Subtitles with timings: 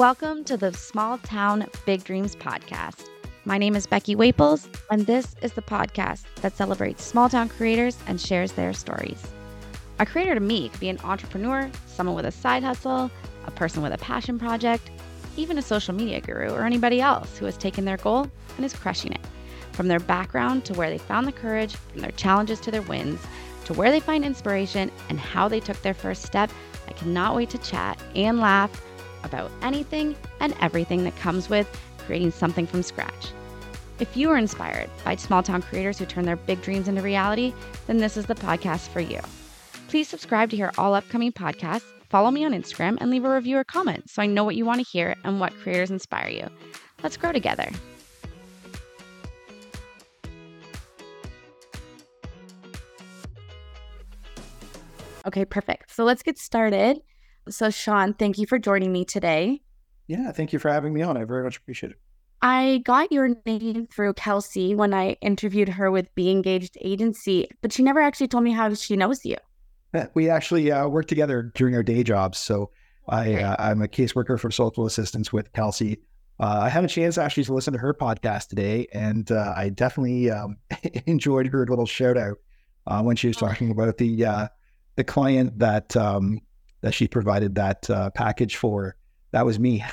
[0.00, 3.06] Welcome to the Small Town Big Dreams podcast.
[3.44, 7.98] My name is Becky Waples, and this is the podcast that celebrates small town creators
[8.06, 9.22] and shares their stories.
[9.98, 13.10] A creator to me could be an entrepreneur, someone with a side hustle,
[13.44, 14.90] a person with a passion project,
[15.36, 18.26] even a social media guru, or anybody else who has taken their goal
[18.56, 19.20] and is crushing it.
[19.72, 23.20] From their background to where they found the courage, from their challenges to their wins,
[23.66, 26.50] to where they find inspiration and how they took their first step,
[26.88, 28.82] I cannot wait to chat and laugh
[29.22, 31.68] about anything and everything that comes with
[32.06, 33.28] creating something from scratch.
[34.00, 37.52] If you are inspired by small town creators who turn their big dreams into reality,
[37.86, 39.20] then this is the podcast for you.
[39.88, 43.58] Please subscribe to hear all upcoming podcasts, follow me on Instagram, and leave a review
[43.58, 46.48] or comment so I know what you want to hear and what creators inspire you.
[47.02, 47.70] Let's grow together.
[55.26, 55.94] Okay, perfect.
[55.94, 56.98] So let's get started.
[57.50, 59.60] So, Shaun, thank you for joining me today.
[60.06, 61.16] Yeah, thank you for having me on.
[61.16, 61.98] I very much appreciate it.
[62.42, 67.72] I got your name through Kelsey when I interviewed her with Be Engaged Agency, but
[67.72, 69.36] she never actually told me how she knows you.
[70.14, 72.38] We actually uh, work together during our day jobs.
[72.38, 72.70] So
[73.08, 75.98] I, uh, I'm a caseworker for social assistance with Kelsey.
[76.38, 79.68] Uh, I had a chance actually to listen to her podcast today, and uh, I
[79.68, 80.56] definitely um,
[81.06, 82.38] enjoyed her little shout out
[82.86, 84.48] uh, when she was talking about the uh,
[84.96, 86.40] the client that um,
[86.80, 88.96] that she provided that package for.
[89.32, 89.84] That was me.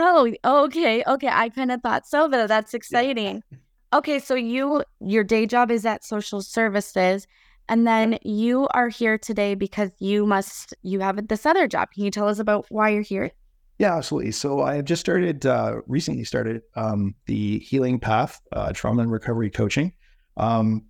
[0.00, 1.02] Oh, okay.
[1.06, 1.28] Okay.
[1.28, 3.42] I kind of thought so, but that's exciting.
[3.50, 3.58] Yeah.
[3.98, 4.18] Okay.
[4.18, 7.26] So you, your day job is at social services.
[7.70, 11.90] And then you are here today because you must, you have this other job.
[11.92, 13.30] Can you tell us about why you're here?
[13.78, 14.32] Yeah, absolutely.
[14.32, 19.12] So I have just started, uh, recently started um, the Healing Path uh, Trauma and
[19.12, 19.92] Recovery Coaching.
[20.36, 20.86] Um,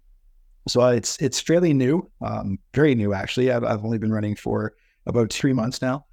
[0.68, 3.50] so it's it's fairly new, um, very new actually.
[3.50, 4.74] I've, I've only been running for
[5.06, 6.04] about three months now.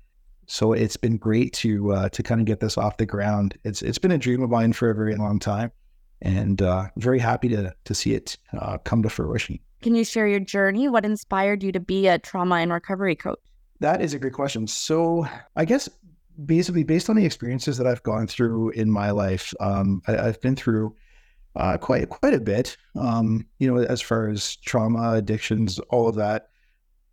[0.47, 3.57] So it's been great to uh, to kind of get this off the ground.
[3.63, 5.71] It's it's been a dream of mine for a very long time,
[6.21, 9.59] and uh, very happy to to see it uh, come to fruition.
[9.81, 10.87] Can you share your journey?
[10.87, 13.39] What inspired you to be a trauma and recovery coach?
[13.79, 14.67] That is a great question.
[14.67, 15.89] So I guess
[16.45, 20.41] basically based on the experiences that I've gone through in my life, um, I, have
[20.41, 20.95] been through
[21.55, 22.77] uh, quite quite a bit.
[22.95, 26.49] Um, you know, as far as trauma, addictions, all of that,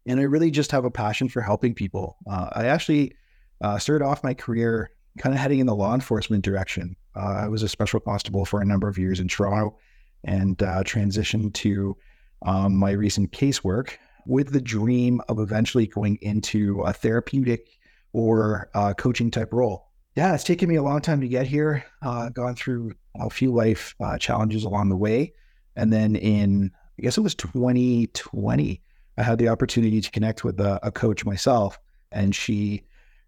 [0.07, 2.17] and I really just have a passion for helping people.
[2.29, 3.15] Uh, I actually
[3.61, 6.97] uh, started off my career kind of heading in the law enforcement direction.
[7.15, 9.77] Uh, I was a special constable for a number of years in Toronto
[10.25, 11.97] and uh, transitioned to
[12.45, 13.97] um, my recent casework
[14.27, 17.69] with the dream of eventually going into a therapeutic
[18.13, 19.89] or uh, coaching type role.
[20.17, 21.85] Yeah, it's taken me a long time to get here.
[22.03, 25.33] Uh, gone through a few life challenges along the way,
[25.75, 28.83] and then in I guess it was 2020,
[29.19, 31.79] I had the opportunity to connect with a, a coach myself,
[32.11, 32.85] and she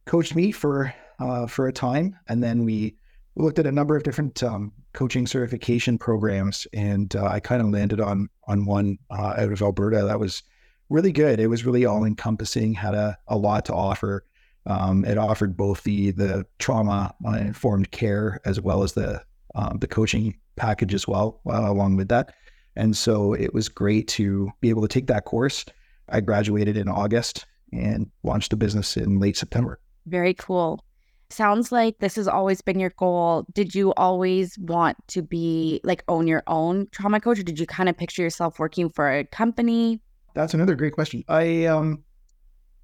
[0.07, 2.97] coached me for uh, for a time, and then we
[3.37, 7.69] looked at a number of different um, coaching certification programs, and uh, I kind of
[7.69, 10.43] landed on on one uh, out of Alberta that was
[10.89, 11.41] really good.
[11.41, 14.25] It was really all encompassing, had a, a lot to offer.
[14.67, 19.23] Um, it offered both the the trauma informed care as well as the
[19.55, 22.35] um, the coaching package as well, uh, along with that.
[22.77, 25.65] And so it was great to be able to take that course.
[26.09, 29.81] I graduated in August and launched a business in late September.
[30.07, 30.85] Very cool.
[31.31, 33.47] Sounds like this has always been your goal.
[33.53, 37.67] Did you always want to be like own your own trauma coach or did you
[37.67, 40.01] kind of picture yourself working for a company?
[40.35, 41.25] That's another great question.
[41.29, 42.05] I um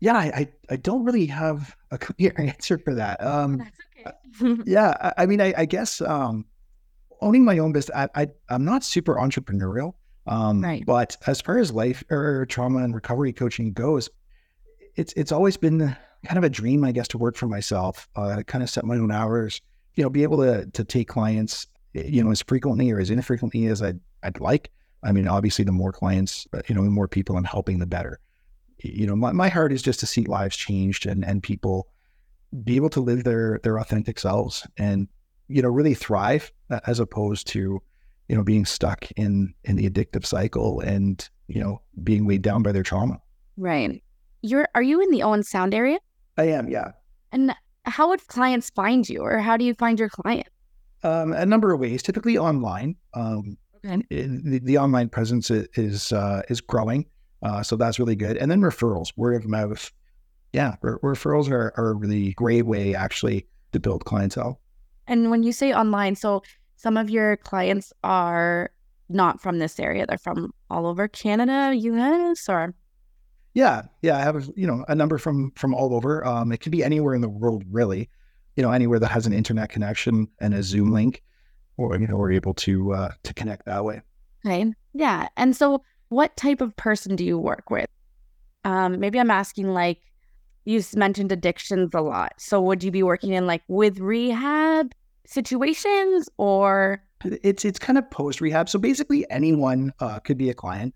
[0.00, 3.22] yeah, I I don't really have a clear answer for that.
[3.22, 3.78] Um That's
[4.42, 4.62] okay.
[4.66, 6.46] yeah, I, I mean I, I, guess um
[7.20, 9.94] owning my own business I, I I'm not super entrepreneurial.
[10.26, 10.84] Um right.
[10.84, 14.08] but as far as life or trauma and recovery coaching goes,
[14.96, 18.42] it's it's always been kind of a dream, I guess, to work for myself, uh,
[18.46, 19.60] kind of set my own hours,
[19.94, 23.66] you know, be able to to take clients, you know, as frequently or as infrequently
[23.66, 24.70] as I'd, I'd like.
[25.02, 27.86] I mean, obviously, the more clients, uh, you know, the more people I'm helping, the
[27.86, 28.20] better.
[28.82, 31.88] You know, my, my heart is just to see lives changed and and people
[32.64, 35.08] be able to live their their authentic selves and
[35.50, 36.52] you know really thrive
[36.86, 37.80] as opposed to
[38.28, 42.62] you know being stuck in in the addictive cycle and you know being weighed down
[42.62, 43.20] by their trauma.
[43.56, 44.02] Right.
[44.42, 45.98] You're are you in the Owen Sound area?
[46.38, 46.92] I am, yeah.
[47.32, 47.54] And
[47.84, 50.48] how would clients find you, or how do you find your client?
[51.02, 52.96] Um, a number of ways, typically online.
[53.14, 54.02] Um, okay.
[54.10, 57.06] the, the, online presence is uh, is growing,
[57.42, 58.36] uh, so that's really good.
[58.36, 59.90] And then referrals, word of mouth.
[60.52, 64.60] Yeah, re- referrals are, are a really great way actually to build clientele.
[65.10, 66.42] And when you say online, so
[66.76, 68.70] some of your clients are
[69.08, 72.48] not from this area; they're from all over Canada, U.S.
[72.48, 72.74] or
[73.52, 76.24] yeah, yeah, I have a, you know a number from from all over.
[76.24, 78.08] Um, it could be anywhere in the world, really.
[78.56, 81.22] you know, anywhere that has an internet connection and a Zoom link,
[81.76, 84.02] or you know, we're able to uh, to connect that way.
[84.46, 84.72] Okay.
[84.94, 85.28] Yeah.
[85.36, 87.88] And so, what type of person do you work with?
[88.64, 90.00] Um, maybe I'm asking like
[90.64, 92.34] you mentioned addictions a lot.
[92.38, 94.92] So would you be working in like with rehab
[95.26, 98.68] situations or it's it's kind of post rehab.
[98.68, 100.94] So basically anyone uh, could be a client.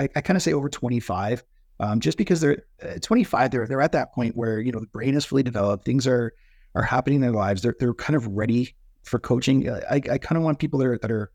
[0.00, 1.44] I, I kind of say over 25,
[1.78, 4.86] um, just because they're uh, 25, they're they're at that point where you know the
[4.86, 6.32] brain is fully developed, things are
[6.74, 7.62] are happening in their lives.
[7.62, 9.70] They're they're kind of ready for coaching.
[9.70, 11.30] I, I kind of want people that are that are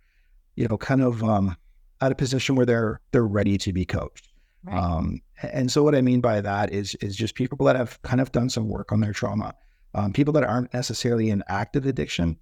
[0.56, 1.56] you know kind of um,
[2.02, 4.30] at a position where they're they're ready to be coached.
[4.63, 4.78] Right.
[4.78, 8.22] Um, and so what I mean by that is is just people that have kind
[8.22, 9.54] of done some work on their trauma,
[9.93, 12.38] um, people that aren't necessarily in active addiction,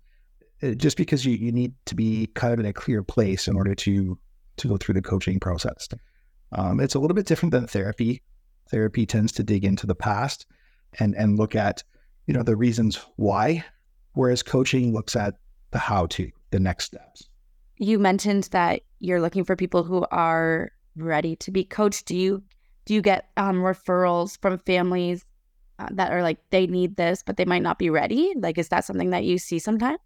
[0.61, 3.55] uh, just because you, you need to be kind of in a clear place in
[3.55, 4.17] order to
[4.57, 5.87] to go through the coaching process.
[6.51, 8.21] Um, it's a little bit different than therapy.
[8.69, 10.45] Therapy tends to dig into the past
[10.99, 11.83] and and look at
[12.27, 13.63] you know the reasons why,
[14.13, 15.35] whereas coaching looks at
[15.71, 17.29] the how to, the next steps.
[17.77, 22.05] You mentioned that you're looking for people who are ready to be coached.
[22.05, 22.43] Do you
[22.85, 25.25] do you get um, referrals from families
[25.91, 28.33] that are like they need this, but they might not be ready?
[28.35, 29.99] Like, is that something that you see sometimes?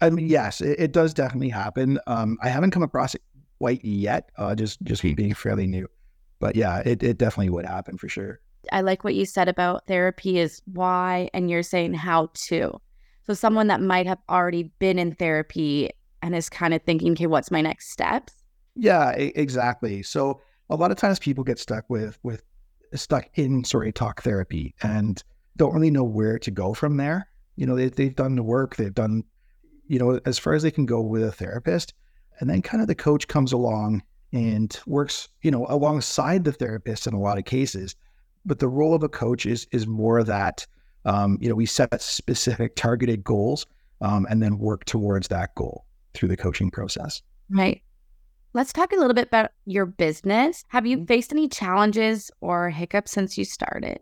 [0.00, 1.98] I mean, yes, it, it does definitely happen.
[2.06, 3.22] Um, I haven't come across it
[3.58, 5.88] quite yet, uh, just just being fairly new,
[6.40, 8.40] but yeah, it it definitely would happen for sure.
[8.72, 12.80] I like what you said about therapy is why, and you're saying how to.
[13.26, 15.90] So someone that might have already been in therapy
[16.22, 18.32] and is kind of thinking, okay, what's my next steps?
[18.76, 20.02] Yeah, exactly.
[20.02, 20.40] So
[20.70, 22.42] a lot of times people get stuck with with
[22.94, 25.22] stuck in sorry talk therapy and
[25.56, 27.28] don't really know where to go from there.
[27.56, 29.24] You know, they, they've done the work, they've done,
[29.86, 31.94] you know, as far as they can go with a therapist,
[32.40, 34.02] and then kind of the coach comes along
[34.32, 37.94] and works, you know, alongside the therapist in a lot of cases.
[38.44, 40.66] But the role of a coach is is more that,
[41.04, 43.66] um, you know, we set specific targeted goals
[44.00, 47.22] um, and then work towards that goal through the coaching process.
[47.48, 47.82] Right.
[48.54, 50.64] Let's talk a little bit about your business.
[50.68, 51.06] Have you mm-hmm.
[51.06, 53.98] faced any challenges or hiccups since you started?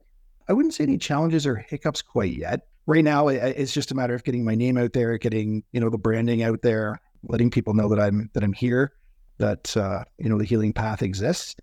[0.47, 2.67] I wouldn't say any challenges or hiccups quite yet.
[2.85, 5.89] Right now, it's just a matter of getting my name out there, getting you know
[5.89, 8.93] the branding out there, letting people know that I'm that I'm here,
[9.39, 11.57] that uh, you know the healing path exists.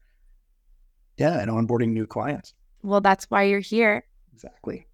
[1.18, 2.56] Yeah, and onboarding new clients.
[2.82, 4.04] Well, that's why you're here.
[4.34, 4.88] Exactly.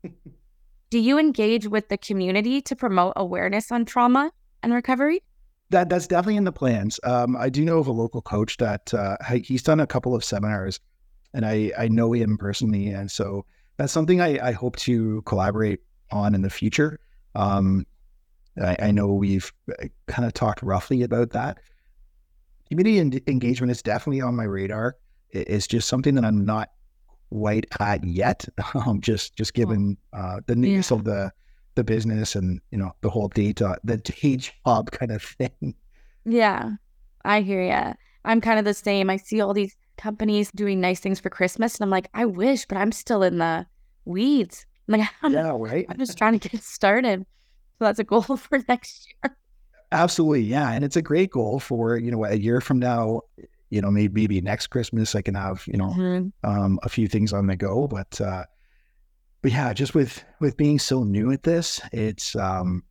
[0.90, 4.32] Do you engage with the community to promote awareness on trauma
[4.64, 5.22] and recovery?
[5.70, 7.00] That that's definitely in the plans.
[7.04, 10.24] Um, I do know of a local coach that uh, he's done a couple of
[10.24, 10.80] seminars,
[11.34, 13.46] and I I know him personally, and so
[13.78, 15.80] that's something I, I hope to collaborate
[16.12, 17.00] on in the future.
[17.34, 17.86] Um,
[18.62, 19.52] I, I, know we've
[20.08, 21.58] kind of talked roughly about that.
[22.70, 24.96] Community en- engagement is definitely on my radar.
[25.32, 26.70] It's just something that I'm not
[27.30, 28.48] quite at yet.
[28.76, 30.98] Um, just just given uh, the news yeah.
[30.98, 31.32] of the
[31.76, 35.76] the business and you know the whole data the day job kind of thing.
[36.26, 36.72] Yeah
[37.26, 37.94] i hear ya.
[38.24, 39.10] I'm kind of the same.
[39.10, 42.66] I see all these companies doing nice things for christmas and i'm like i wish
[42.66, 43.66] but i'm still in the
[44.04, 44.66] weeds.
[44.88, 45.86] I'm like I'm, yeah right.
[45.90, 47.26] I'm just trying to get started.
[47.80, 49.36] So that's a goal for next year.
[49.92, 53.22] Absolutely yeah and it's a great goal for you know a year from now
[53.70, 56.28] you know maybe, maybe next christmas i can have you know mm-hmm.
[56.50, 58.44] um, a few things on the go but uh
[59.46, 62.82] but yeah, just with with being so new at this, it's um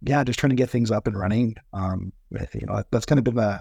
[0.00, 1.56] yeah, just trying to get things up and running.
[1.72, 3.60] Um, with, you know, that's kind of been the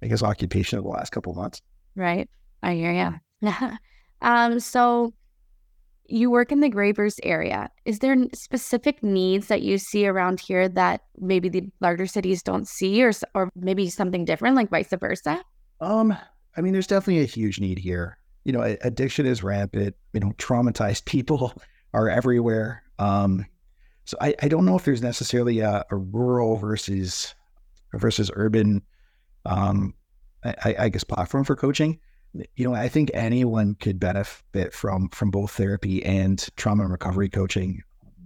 [0.00, 1.62] I guess occupation of the last couple of months.
[1.96, 2.30] Right.
[2.62, 3.50] I hear you.
[4.22, 5.12] um, so
[6.06, 7.68] you work in the Grey Bruce area.
[7.84, 12.68] Is there specific needs that you see around here that maybe the larger cities don't
[12.68, 15.42] see, or or maybe something different, like vice versa?
[15.80, 16.16] Um,
[16.56, 18.16] I mean, there's definitely a huge need here.
[18.44, 19.96] You know, addiction is rampant.
[20.12, 21.52] You know, traumatized people
[21.92, 22.82] are everywhere.
[22.98, 23.46] Um,
[24.04, 27.34] so I, I don't know if there's necessarily a, a rural versus
[27.94, 28.82] versus urban,
[29.46, 29.94] um,
[30.44, 31.98] I, I, guess platform for coaching.
[32.54, 37.28] You know, I think anyone could benefit from from both therapy and trauma and recovery
[37.28, 37.82] coaching.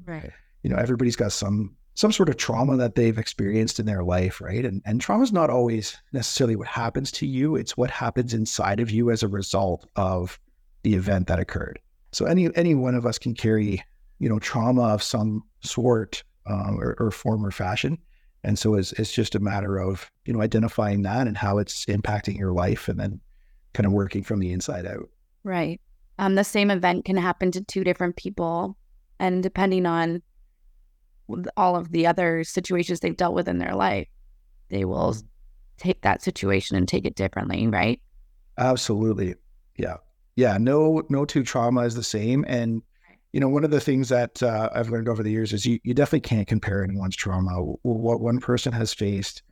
[0.07, 0.33] Right.
[0.63, 4.41] You know, everybody's got some some sort of trauma that they've experienced in their life,
[4.41, 4.65] right?
[4.65, 8.81] And and trauma is not always necessarily what happens to you; it's what happens inside
[8.81, 10.39] of you as a result of
[10.83, 11.79] the event that occurred.
[12.15, 13.83] So any any one of us can carry,
[14.19, 17.99] you know, trauma of some sort um, or, or, form or fashion.
[18.45, 21.87] And so it's it's just a matter of you know identifying that and how it's
[21.87, 23.21] impacting your life, and then
[23.73, 25.09] kind of working from the inside out.
[25.43, 25.81] Right.
[26.19, 28.77] Um, the same event can happen to two different people,
[29.19, 30.23] and depending on
[31.57, 34.07] all of the other situations they've dealt with in their life,
[34.69, 35.27] they will mm-hmm.
[35.79, 37.67] take that situation and take it differently.
[37.67, 38.01] Right.
[38.59, 39.35] Absolutely.
[39.77, 39.97] Yeah
[40.37, 42.45] yeah, no, no two trauma is the same.
[42.49, 42.83] And
[43.33, 45.81] you know, one of the things that uh, I've learned over the years is you,
[45.83, 47.51] you definitely can't compare anyone's trauma.
[47.83, 49.43] What one person has faced,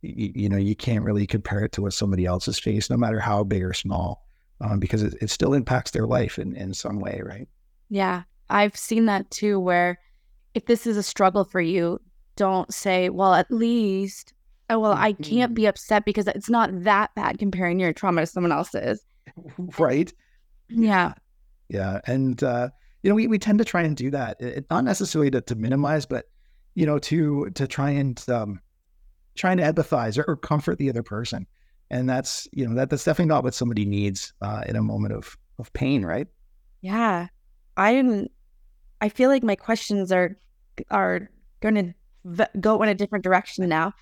[0.00, 2.96] you, you know, you can't really compare it to what somebody else has faced, no
[2.96, 4.24] matter how big or small,
[4.60, 7.48] um, because it, it still impacts their life in, in some way, right?
[7.90, 8.22] Yeah.
[8.48, 9.98] I've seen that too, where
[10.54, 12.00] if this is a struggle for you,
[12.36, 14.34] don't say, well, at least,
[14.70, 15.54] oh, well, I can't mm-hmm.
[15.54, 19.04] be upset because it's not that bad comparing your trauma to someone else's.
[19.78, 20.12] Right.
[20.74, 21.14] Yeah.
[21.68, 22.00] Yeah.
[22.06, 22.70] And, uh,
[23.02, 25.54] you know, we, we tend to try and do that, it, not necessarily to, to
[25.54, 26.26] minimize, but
[26.74, 28.60] you know, to to try and um,
[29.34, 31.46] trying to empathize or, or, comfort the other person,
[31.90, 35.14] and that's you know that that's definitely not what somebody needs uh, in a moment
[35.14, 36.26] of of pain, right?
[36.80, 37.28] Yeah,
[37.76, 38.28] I'm.
[39.00, 40.36] I feel like my questions are
[40.90, 41.28] are
[41.60, 43.92] going to v- go in a different direction now.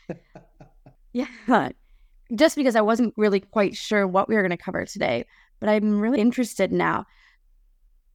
[1.13, 1.27] yeah,
[2.35, 5.27] just because I wasn't really quite sure what we were going to cover today,
[5.61, 7.07] but I'm really interested now.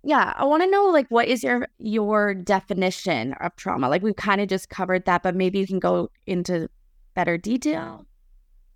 [0.03, 3.89] Yeah i want to know like what is your your definition of trauma?
[3.89, 6.69] Like we've kind of just covered that but maybe you can go into
[7.15, 8.05] better detail.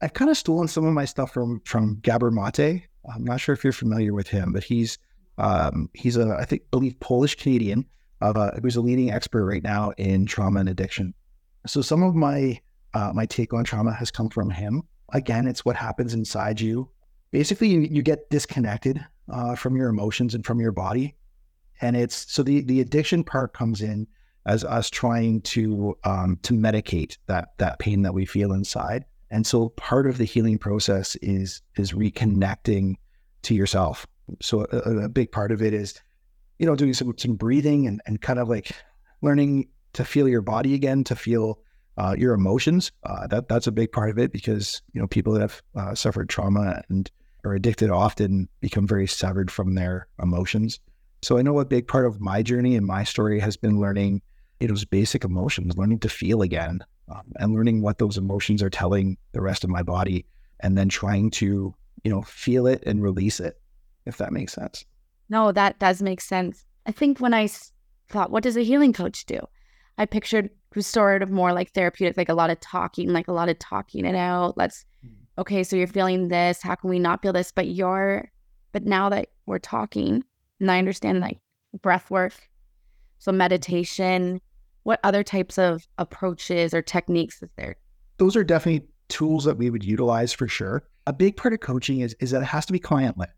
[0.02, 2.84] I've kind of stolen some of my stuff from from Gabor Maté.
[3.14, 4.98] I'm not sure if you're familiar with him but he's
[5.38, 7.86] um he's a i think believe polish canadian
[8.22, 11.14] of uh, who's a leading expert right now in trauma and addiction.
[11.68, 12.60] So some of my
[12.94, 14.84] uh, my take on trauma has come from him.
[15.14, 16.90] Again it's what happens inside you
[17.32, 21.16] basically you, you get disconnected uh, from your emotions and from your body
[21.82, 24.08] and it's so the the addiction part comes in
[24.46, 29.06] as us trying to um, to medicate that that pain that we feel inside.
[29.32, 32.96] And so part of the healing process is is reconnecting
[33.44, 34.08] to yourself.
[34.42, 36.00] So a, a big part of it is,
[36.58, 38.72] you know, doing some some breathing and, and kind of like
[39.22, 41.60] learning to feel your body again, to feel
[41.98, 42.92] uh, your emotions.
[43.04, 45.96] Uh, that that's a big part of it because you know people that have uh,
[45.96, 47.12] suffered trauma and
[47.46, 50.80] are addicted often become very severed from their emotions.
[51.22, 54.22] So I know a big part of my journey and my story has been learning
[54.60, 58.70] it was basic emotions, learning to feel again, um, and learning what those emotions are
[58.70, 60.26] telling the rest of my body,
[60.60, 63.60] and then trying to you know feel it and release it,
[64.06, 64.86] if that makes sense.
[65.30, 66.66] No, that does make sense.
[66.86, 67.50] I think when I
[68.10, 69.40] thought, what does a healing coach do?
[69.98, 73.60] I pictured restorative more like therapeutic, like a lot of talking, like a lot of
[73.60, 74.58] talking it out.
[74.58, 75.19] Let's hmm.
[75.40, 76.62] Okay, so you're feeling this.
[76.62, 77.52] How can we not feel this?
[77.52, 78.30] But you're,
[78.72, 80.24] but now that we're talking,
[80.60, 81.40] and I understand like
[81.82, 82.34] breath work,
[83.18, 84.42] so meditation.
[84.84, 87.76] What other types of approaches or techniques is there?
[88.18, 90.84] Those are definitely tools that we would utilize for sure.
[91.06, 93.30] A big part of coaching is is that it has to be client led,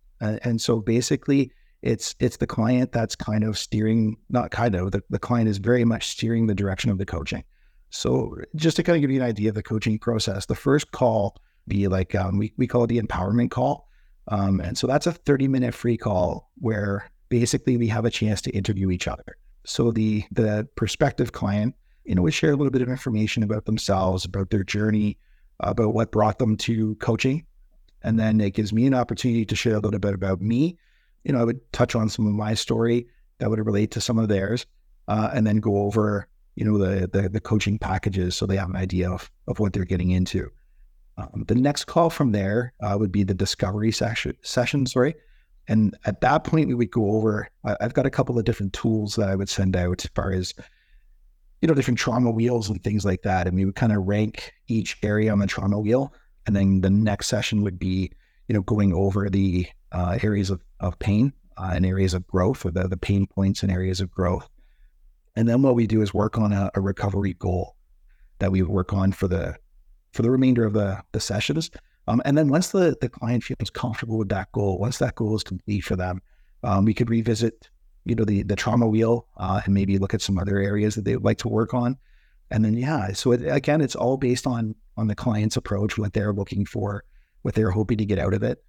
[0.44, 5.02] and so basically, it's it's the client that's kind of steering, not kind of the,
[5.10, 7.44] the client is very much steering the direction of the coaching.
[7.90, 10.92] So just to kind of give you an idea of the coaching process, the first
[10.92, 11.38] call
[11.68, 13.88] be like um, we we call it the empowerment call.
[14.28, 18.42] Um, and so that's a 30 minute free call where basically we have a chance
[18.42, 19.38] to interview each other.
[19.66, 21.76] So the the prospective client,
[22.06, 25.18] you know, we share a little bit of information about themselves, about their journey,
[25.60, 27.46] about what brought them to coaching.
[28.04, 30.78] And then it gives me an opportunity to share a little bit about me.
[31.24, 34.18] You know, I would touch on some of my story that would relate to some
[34.18, 34.66] of theirs,
[35.08, 38.70] uh, and then go over, you know, the, the, the coaching packages so they have
[38.70, 40.52] an idea of, of what they're getting into.
[41.22, 45.16] Um, the next call from there uh, would be the discovery session, session, sorry.
[45.68, 47.48] And at that point, we would go over.
[47.64, 50.54] I've got a couple of different tools that I would send out as far as,
[51.62, 53.48] you know, different trauma wheels and things like that.
[53.48, 56.14] And we would kind of rank each area on the trauma wheel.
[56.46, 58.12] And then the next session would be,
[58.48, 62.66] you know, going over the uh, areas of, of pain uh, and areas of growth
[62.66, 64.50] or the, the pain points and areas of growth.
[65.36, 67.76] And then what we do is work on a, a recovery goal
[68.40, 69.56] that we work on for the
[70.12, 71.72] for the remainder of the, the sessions.
[72.08, 75.36] Um, and then once the, the client feels comfortable with that goal, once that goal
[75.36, 76.22] is complete for them,
[76.64, 77.70] um, we could revisit,
[78.06, 81.06] you know, the the trauma wheel uh, and maybe look at some other areas that
[81.06, 81.98] they would like to work on.
[82.50, 86.14] And then yeah, so it, again, it's all based on on the client's approach, what
[86.14, 87.04] they're looking for,
[87.44, 88.64] what they're hoping to get out of it.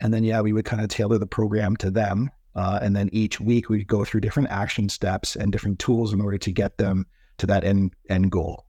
[0.00, 2.30] And then yeah, we would kind of tailor the program to them.
[2.54, 6.20] Uh, and then each week we'd go through different action steps and different tools in
[6.20, 7.06] order to get them
[7.38, 8.64] to that end end goal.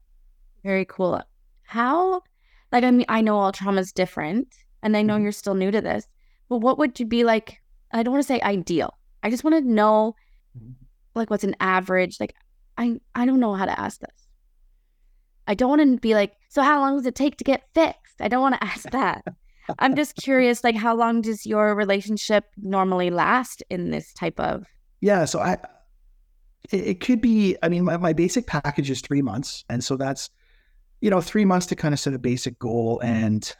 [0.62, 1.22] Very cool.
[1.68, 2.22] How
[2.72, 4.48] like I mean I know all trauma is different
[4.82, 5.24] and I know mm-hmm.
[5.24, 6.06] you're still new to this,
[6.48, 7.60] but what would you be like
[7.92, 8.94] I don't want to say ideal.
[9.22, 10.16] I just want to know
[10.56, 10.72] mm-hmm.
[11.14, 12.34] like what's an average like
[12.78, 14.28] I I don't know how to ask this.
[15.46, 18.20] I don't want to be like, so how long does it take to get fixed?
[18.20, 19.24] I don't want to ask that.
[19.78, 24.64] I'm just curious, like, how long does your relationship normally last in this type of?
[25.00, 25.58] Yeah, so I,
[26.70, 27.56] it, it could be.
[27.62, 30.30] I mean, my, my basic package is three months, and so that's
[31.00, 33.54] you know, three months to kind of set a basic goal and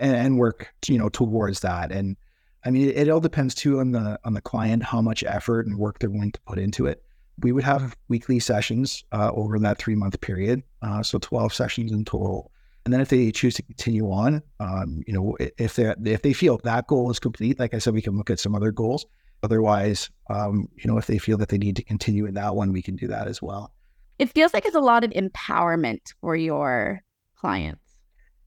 [0.00, 1.92] and work, you know, towards that.
[1.92, 2.16] And
[2.64, 5.66] I mean, it, it all depends too on the on the client, how much effort
[5.66, 7.02] and work they're willing to put into it.
[7.40, 11.92] We would have weekly sessions uh, over that three month period, uh, so twelve sessions
[11.92, 12.50] in total.
[12.84, 16.32] And then if they choose to continue on, um, you know, if they if they
[16.32, 19.06] feel that goal is complete, like I said, we can look at some other goals.
[19.42, 22.72] Otherwise, um, you know, if they feel that they need to continue in that one,
[22.72, 23.73] we can do that as well.
[24.18, 27.02] It feels like it's a lot of empowerment for your
[27.36, 27.80] clients.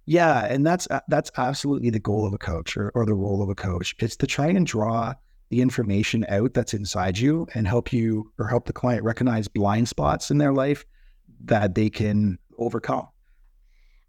[0.05, 3.43] Yeah, and that's uh, that's absolutely the goal of a coach or, or the role
[3.43, 3.93] of a coach.
[3.99, 5.13] It's to try and draw
[5.49, 9.87] the information out that's inside you and help you or help the client recognize blind
[9.89, 10.85] spots in their life
[11.45, 13.07] that they can overcome.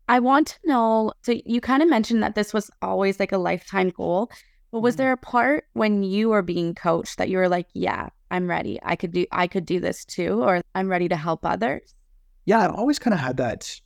[0.09, 3.39] I want to know so you kind of mentioned that this was always like a
[3.39, 4.31] lifetime goal,
[4.71, 5.03] but was mm-hmm.
[5.03, 8.79] there a part when you were being coached that you were like, yeah, I'm ready.
[8.83, 11.95] I could do I could do this too or I'm ready to help others?
[12.45, 13.81] Yeah, I've always kind of had that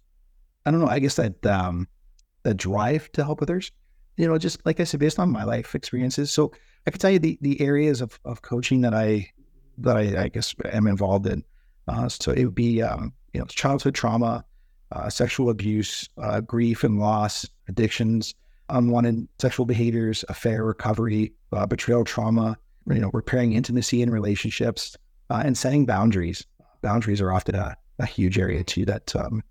[0.65, 1.89] I don't know, I guess that um
[2.43, 3.71] the drive to help others.
[4.17, 6.31] You know, just like I said, based on my life experiences.
[6.31, 6.53] So
[6.87, 9.31] I can tell you the the areas of, of coaching that I
[9.79, 11.45] that I, I guess am involved in.
[11.89, 14.45] Uh, so it would be um, you know childhood trauma,
[14.93, 18.35] uh, sexual abuse, uh, grief and loss, addictions,
[18.69, 22.57] unwanted sexual behaviors, affair recovery, uh, betrayal trauma.
[22.89, 24.97] You know, repairing intimacy in relationships
[25.31, 26.45] uh, and setting boundaries.
[26.83, 29.43] Boundaries are often a, a huge area too that um,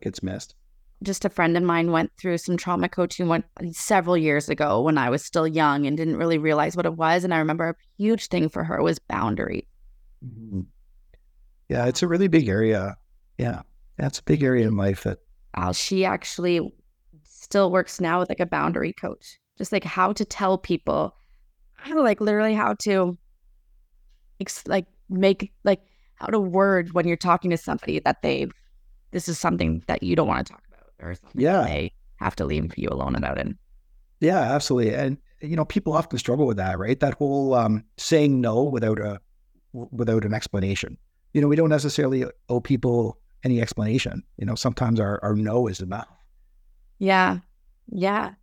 [0.00, 0.54] gets missed
[1.02, 4.98] just a friend of mine went through some trauma coaching one, several years ago when
[4.98, 7.24] I was still young and didn't really realize what it was.
[7.24, 9.66] And I remember a huge thing for her was boundary.
[10.24, 10.60] Mm-hmm.
[11.68, 12.96] Yeah, it's a really big area.
[13.38, 13.62] Yeah,
[13.96, 15.18] that's a big area in life that.
[15.54, 16.72] Uh, she actually
[17.24, 21.14] still works now with like a boundary coach, just like how to tell people,
[21.90, 23.16] like literally how to,
[24.66, 25.80] like make like
[26.16, 28.48] how to word when you're talking to somebody that they,
[29.12, 31.62] this is something that you don't want to talk about or something yeah.
[31.62, 33.48] they have to leave you alone about it.
[34.20, 34.94] Yeah, absolutely.
[34.94, 36.98] And you know, people often struggle with that, right?
[37.00, 39.20] That whole um, saying no without a
[39.72, 40.96] without an explanation.
[41.32, 44.22] You know, we don't necessarily owe people any explanation.
[44.36, 46.08] You know, sometimes our, our no is enough.
[46.98, 47.38] Yeah.
[47.90, 48.34] Yeah.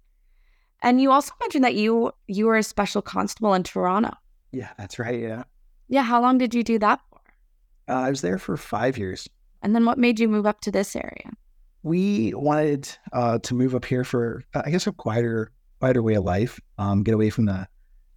[0.81, 4.11] And you also mentioned that you you were a special constable in Toronto.
[4.51, 5.19] Yeah, that's right.
[5.19, 5.43] Yeah.
[5.87, 6.03] Yeah.
[6.03, 7.19] How long did you do that for?
[7.93, 9.27] Uh, I was there for five years.
[9.61, 11.31] And then what made you move up to this area?
[11.83, 16.15] we wanted uh, to move up here for, uh, I guess, a quieter, quieter way
[16.15, 16.59] of life.
[16.77, 17.67] Um, get away from the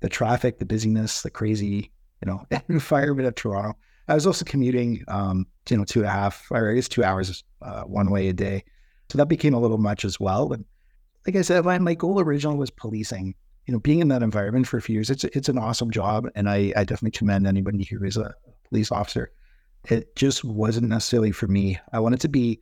[0.01, 3.79] the traffic, the busyness, the crazy, you know, environment of Toronto.
[4.09, 7.05] I was also commuting, um, you know, two and a half, or I guess two
[7.05, 8.65] hours uh, one way a day.
[9.11, 10.53] So that became a little much as well.
[10.53, 10.65] And
[11.27, 13.35] like I said, my, my goal originally was policing.
[13.67, 16.29] You know, being in that environment for a few years, it's it's an awesome job,
[16.35, 18.35] and I, I definitely commend anybody who is a
[18.69, 19.31] police officer.
[19.89, 21.79] It just wasn't necessarily for me.
[21.93, 22.61] I wanted to be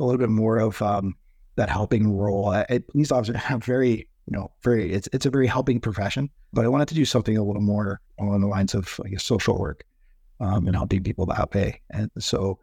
[0.00, 1.16] a little bit more of um,
[1.56, 2.48] that helping role.
[2.48, 6.64] I, police officers have very, you know, very it's it's a very helping profession, but
[6.64, 9.84] I wanted to do something a little more along the lines of I social work
[10.40, 11.82] um, and helping people that way.
[11.90, 12.58] And so,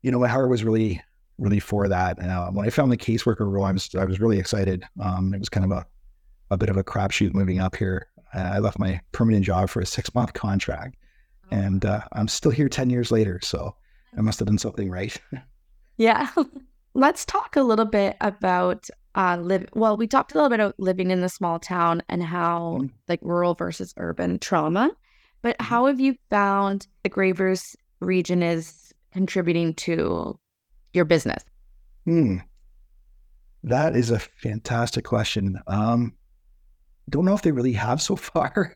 [0.00, 1.02] you know, my heart was really
[1.38, 2.18] really for that.
[2.18, 4.84] And uh, when I found the caseworker role, I was I was really excited.
[5.02, 5.86] Um, it was kind of a
[6.50, 8.08] a bit of a crapshoot moving up here.
[8.34, 10.96] I left my permanent job for a six month contract,
[11.50, 11.56] oh.
[11.56, 13.40] and uh, I'm still here ten years later.
[13.42, 13.74] So
[14.16, 15.16] I must have done something right.
[15.98, 16.28] Yeah.
[16.94, 20.74] Let's talk a little bit about uh live well, we talked a little bit about
[20.78, 22.86] living in the small town and how mm-hmm.
[23.08, 24.90] like rural versus urban trauma.
[25.42, 25.66] But mm-hmm.
[25.66, 30.38] how have you found the Grey Bruce region is contributing to
[30.92, 31.44] your business?
[32.04, 32.38] Hmm.
[33.64, 35.58] That is a fantastic question.
[35.66, 36.14] Um
[37.10, 38.74] don't know if they really have so far.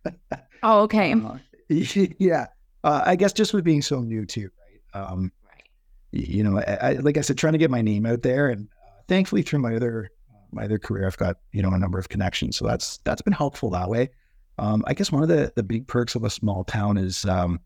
[0.62, 1.12] oh, okay.
[1.12, 2.46] Uh, yeah.
[2.84, 4.50] Uh, I guess just with being so new too,
[4.94, 5.02] right?
[5.02, 5.32] Um,
[6.12, 9.02] you know, I, like I said, trying to get my name out there, and uh,
[9.08, 10.10] thankfully through my other
[10.52, 13.32] my other career, I've got you know a number of connections, so that's that's been
[13.32, 14.10] helpful that way.
[14.58, 17.60] Um, I guess one of the the big perks of a small town is, um,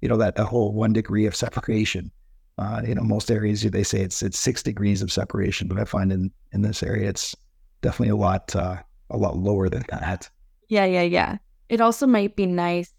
[0.00, 2.10] you know, that the whole one degree of separation.
[2.56, 5.84] Uh, you know, most areas they say it's it's six degrees of separation, but I
[5.84, 7.34] find in in this area it's
[7.82, 8.76] definitely a lot uh,
[9.10, 10.30] a lot lower than that.
[10.68, 11.38] Yeah, yeah, yeah.
[11.68, 12.92] It also might be nice.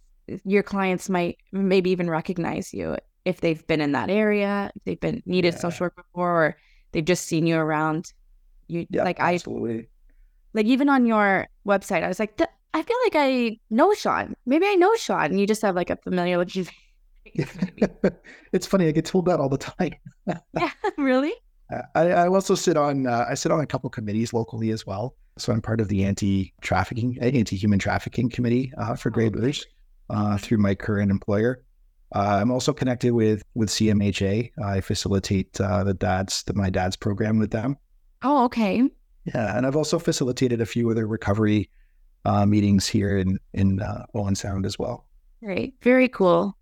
[0.43, 4.99] Your clients might maybe even recognize you if they've been in that area, if they've
[4.99, 5.59] been needed yeah.
[5.59, 6.57] social work before, or
[6.91, 8.11] they've just seen you around.
[8.67, 9.79] You yeah, like absolutely.
[9.79, 9.87] I
[10.53, 12.39] like even on your website, I was like,
[12.73, 14.35] I feel like I know Shaun.
[14.45, 15.25] Maybe I know Shaun.
[15.25, 16.49] And you just have like a familiar look.
[18.53, 18.87] it's funny.
[18.87, 19.93] I get told that all the time.
[20.27, 21.33] yeah, really.
[21.95, 25.15] I, I also sit on uh, I sit on a couple committees locally as well.
[25.37, 29.51] So I'm part of the anti trafficking, anti human trafficking committee uh, for Grey oh,
[30.09, 31.63] uh, through my current employer.
[32.13, 34.51] Uh, I'm also connected with with CMHA.
[34.63, 37.77] I facilitate uh, the dad's the my dad's program with them.
[38.21, 38.83] Oh, okay.
[39.25, 41.69] Yeah, and I've also facilitated a few other recovery
[42.25, 45.07] uh, meetings here in in uh, Owen Sound as well.
[45.43, 46.55] Great, very cool.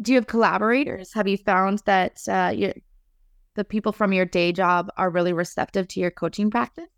[0.00, 1.12] Do you have collaborators?
[1.12, 2.52] Have you found that uh,
[3.54, 6.88] the people from your day job are really receptive to your coaching practice?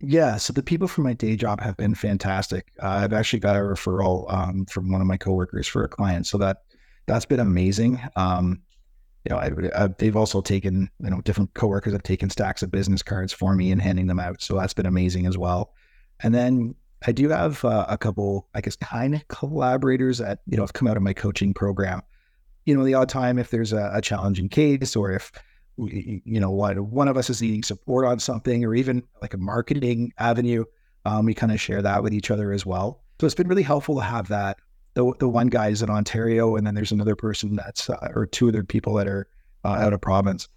[0.00, 2.72] Yeah, so the people from my day job have been fantastic.
[2.82, 6.26] Uh, I've actually got a referral um, from one of my coworkers for a client,
[6.26, 6.62] so that
[7.06, 8.00] that's been amazing.
[8.16, 8.62] Um,
[9.28, 12.70] you know, I, I, they've also taken you know different coworkers have taken stacks of
[12.70, 15.74] business cards for me and handing them out, so that's been amazing as well.
[16.22, 16.74] And then
[17.06, 20.72] I do have uh, a couple, I guess, kind of collaborators that you know have
[20.72, 22.00] come out of my coaching program.
[22.64, 25.32] You know, the odd time if there's a, a challenging case or if
[25.76, 29.38] you know, what one of us is needing support on something or even like a
[29.38, 30.64] marketing avenue,
[31.04, 33.02] um, we kind of share that with each other as well.
[33.20, 34.58] So it's been really helpful to have that.
[34.94, 38.26] The, the one guy is in Ontario, and then there's another person that's, uh, or
[38.26, 39.28] two other people that are
[39.64, 40.48] uh, out of province.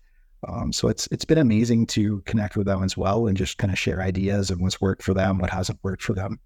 [0.47, 3.71] Um, so it's it's been amazing to connect with them as well and just kind
[3.71, 6.39] of share ideas and what's worked for them, what hasn't worked for them.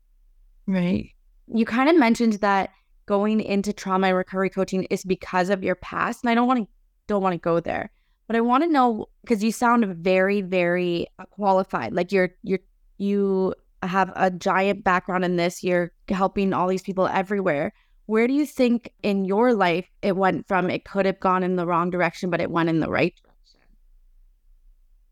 [0.68, 1.12] Right.
[1.48, 2.70] You kind of mentioned that
[3.08, 6.68] going into trauma recovery coaching is because of your past, and I don't want to
[7.08, 7.90] don't want to go there.
[8.28, 11.94] But I want to know because you sound very, very uh, qualified.
[11.94, 12.60] Like you're you're
[12.98, 15.64] you have a giant background in this.
[15.64, 17.74] You're helping all these people everywhere.
[18.06, 21.56] Where do you think in your life it went from it could have gone in
[21.56, 23.14] the wrong direction, but it went in the right?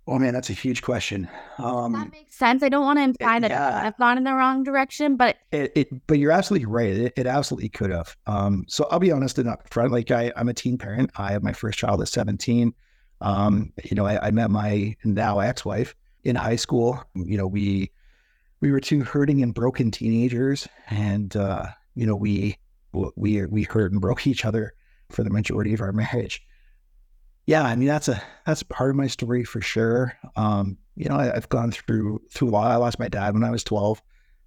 [0.07, 1.27] Oh man, that's a huge question.
[1.57, 2.61] Um, that makes sense.
[2.61, 3.81] I don't want to imply that yeah.
[3.83, 6.91] I've gone in the wrong direction, but it, it but you're absolutely right.
[6.91, 8.15] It, it absolutely could have.
[8.27, 9.89] Um, so I'll be honest and upfront.
[9.89, 11.09] Like I, I'm a teen parent.
[11.15, 12.73] I have my first child at 17.
[13.21, 17.03] Um, you know, I, I met my now ex-wife in high school.
[17.15, 17.91] You know, we
[18.61, 21.65] we were two hurting and broken teenagers, and uh,
[21.95, 22.57] you know, we
[23.15, 24.75] we we hurt and broke each other
[25.09, 26.45] for the majority of our marriage.
[27.45, 30.17] Yeah, I mean that's a that's part of my story for sure.
[30.35, 32.71] Um, you know, I, have gone through through a lot.
[32.71, 34.01] I lost my dad when I was twelve.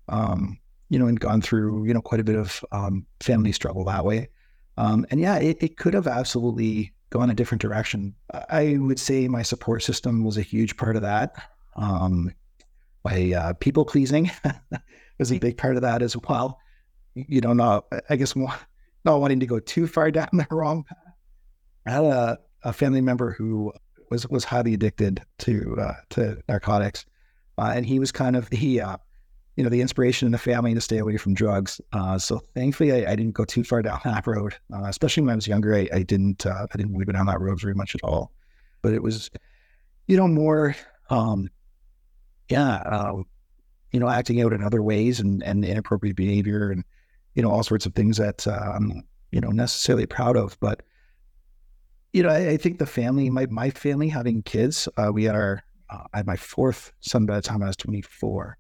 [0.09, 0.59] Um,
[0.89, 4.05] you know, and gone through you know quite a bit of um, family struggle that
[4.05, 4.29] way.
[4.77, 8.15] Um, and yeah, it, it could have absolutely gone a different direction.
[8.51, 11.35] I would say my support system was a huge part of that.
[11.77, 12.33] Um,
[13.05, 14.31] my uh, people pleasing
[15.19, 16.59] was a big part of that as well.
[17.15, 20.99] You know, not I guess not wanting to go too far down the wrong path.
[21.87, 23.73] I had a, a family member who
[24.11, 27.07] was was highly addicted to uh, to narcotics,
[27.59, 28.97] uh, and he was kind of the uh,
[29.59, 31.81] you know, the inspiration in the family to stay away from drugs.
[31.93, 34.55] Uh, so thankfully, I, I, didn't go too far down that road.
[34.73, 37.41] Uh, especially when I was younger, I, I didn't uh, I didn't go down that
[37.41, 38.31] road very much at all.
[38.83, 39.31] But it was,
[40.07, 40.77] you know, more,
[41.11, 41.51] um,
[42.49, 43.13] yeah,
[43.91, 46.85] you know, acting out in other ways and and inappropriate behavior and
[47.35, 50.57] you know all sorts of things that I'm you know necessarily proud of.
[50.61, 50.83] But
[52.13, 55.35] you know, I, I think the family, my my family having kids, uh, we had
[55.35, 58.59] our I had my fourth son by the time I was 24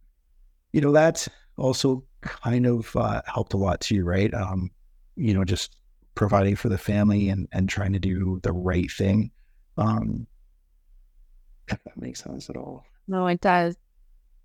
[0.72, 4.32] you know, that also kind of uh, helped a lot too, right?
[4.34, 4.70] Um,
[5.16, 5.76] you know, just
[6.14, 9.30] providing for the family and, and trying to do the right thing.
[9.76, 10.26] Um,
[11.68, 12.84] if that makes sense at all.
[13.06, 13.76] No, it does.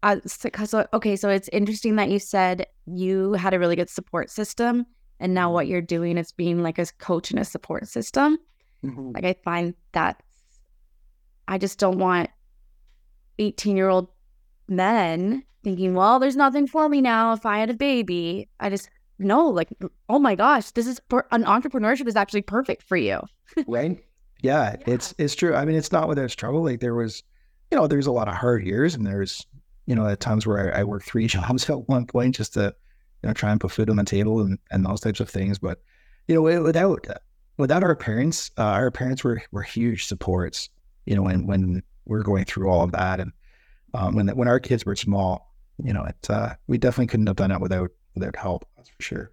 [0.02, 3.90] Uh, so, so, okay, so it's interesting that you said you had a really good
[3.90, 4.86] support system,
[5.20, 5.72] and now what mm-hmm.
[5.72, 8.38] you're doing is being like a coach in a support system.
[8.84, 9.12] Mm-hmm.
[9.12, 10.22] Like I find that
[11.48, 12.30] I just don't want
[13.40, 14.10] 18 year old
[14.68, 18.50] men thinking, well, there's nothing for me now if I had a baby.
[18.60, 19.70] I just no, like,
[20.10, 23.22] oh my gosh, this is per- an entrepreneurship is actually perfect for you.
[23.68, 24.04] right?
[24.42, 25.56] Yeah, yeah, it's it's true.
[25.56, 26.64] I mean, it's not without struggle.
[26.64, 27.24] Like there was,
[27.72, 29.46] you know, there's a lot of hard years, and there's,
[29.86, 32.76] you know, at times where I, I worked three jobs at one point just to,
[33.22, 35.60] you know, try and put food on the table and, and those types of things.
[35.60, 35.82] But,
[36.28, 37.08] you know, without
[37.58, 40.70] without our parents, uh, our parents were were huge supports.
[41.06, 43.32] You know, when when we're going through all of that, and
[43.94, 47.36] um, when when our kids were small, you know, it uh, we definitely couldn't have
[47.36, 48.66] done it without without help.
[48.78, 49.32] That's for sure.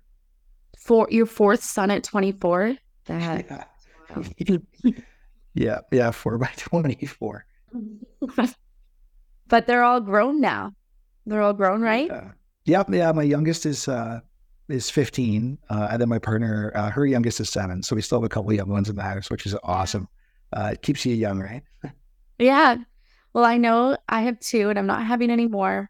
[0.79, 2.77] For your fourth son at twenty four.
[3.07, 3.65] That yeah.
[5.55, 7.47] yeah, yeah, four by twenty four.
[9.49, 10.73] but they're all grown now.
[11.27, 12.09] They're all grown, right?
[12.09, 12.33] Yeah,
[12.65, 12.85] yeah.
[12.89, 14.21] yeah my youngest is uh,
[14.73, 17.83] is fifteen, uh, and then my partner, uh, her youngest is seven.
[17.83, 20.09] So we still have a couple of young ones in the house, which is awesome.
[20.53, 21.63] Uh, it keeps you young, right?
[22.39, 22.77] yeah.
[23.33, 25.89] Well, I know I have two, and I'm not having any more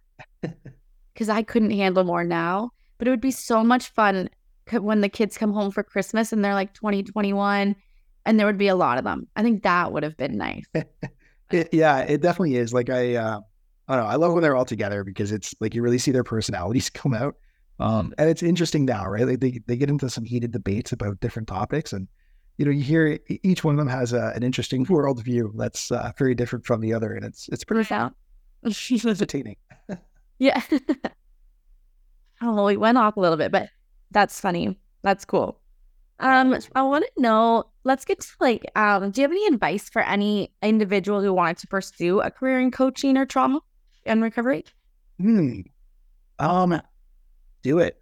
[1.14, 2.70] because I couldn't handle more now.
[2.98, 4.28] But it would be so much fun
[4.72, 7.74] when the kids come home for Christmas and they're like 20, 21,
[8.26, 9.26] and there would be a lot of them.
[9.36, 10.64] I think that would have been nice.
[11.50, 12.72] it, yeah, it definitely is.
[12.72, 13.40] Like I, uh,
[13.88, 14.10] I don't know.
[14.10, 17.14] I love when they're all together because it's like you really see their personalities come
[17.14, 17.34] out.
[17.80, 19.26] Um, and it's interesting now, right?
[19.26, 22.08] Like they, they get into some heated debates about different topics and,
[22.58, 26.12] you know, you hear each one of them has a, an interesting worldview that's uh,
[26.18, 27.14] very different from the other.
[27.14, 28.12] And it's, it's pretty, out.
[28.64, 29.56] entertaining.
[30.38, 30.62] Yeah.
[30.72, 30.78] oh
[32.42, 33.68] Oh, we went off a little bit, but
[34.10, 34.78] that's funny.
[35.02, 35.60] That's cool.
[36.18, 37.64] Um, I want to know.
[37.84, 41.58] Let's get to like, um, do you have any advice for any individual who wanted
[41.58, 43.60] to pursue a career in coaching or trauma
[44.06, 44.64] and recovery?
[45.18, 45.60] Hmm.
[46.38, 46.80] Um,
[47.62, 48.00] do it.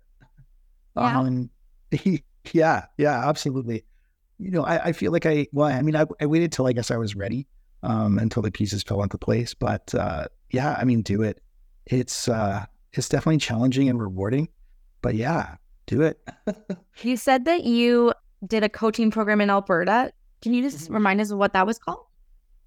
[0.97, 1.19] Yeah.
[1.21, 1.51] Um,
[2.53, 3.85] yeah, yeah, absolutely.
[4.39, 6.73] You know, I, I feel like I, well, I mean, I, I waited till I
[6.73, 7.47] guess I was ready,
[7.83, 9.55] um, until the pieces fell into place.
[9.55, 11.41] But, uh, yeah, I mean, do it.
[11.87, 14.49] It's, uh, it's definitely challenging and rewarding,
[15.03, 16.21] but yeah, do it.
[17.03, 18.13] You said that you
[18.45, 20.13] did a coaching program in Alberta.
[20.43, 20.95] Can you just Mhm.
[20.95, 22.05] remind us of what that was called?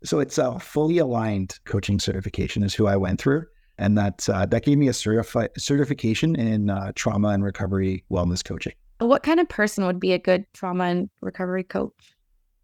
[0.05, 3.45] So it's a fully aligned coaching certification is who I went through.
[3.81, 8.45] And that, uh, that gave me a certifi- certification in uh, trauma and recovery wellness
[8.45, 8.73] coaching.
[8.99, 12.15] What kind of person would be a good trauma and recovery coach?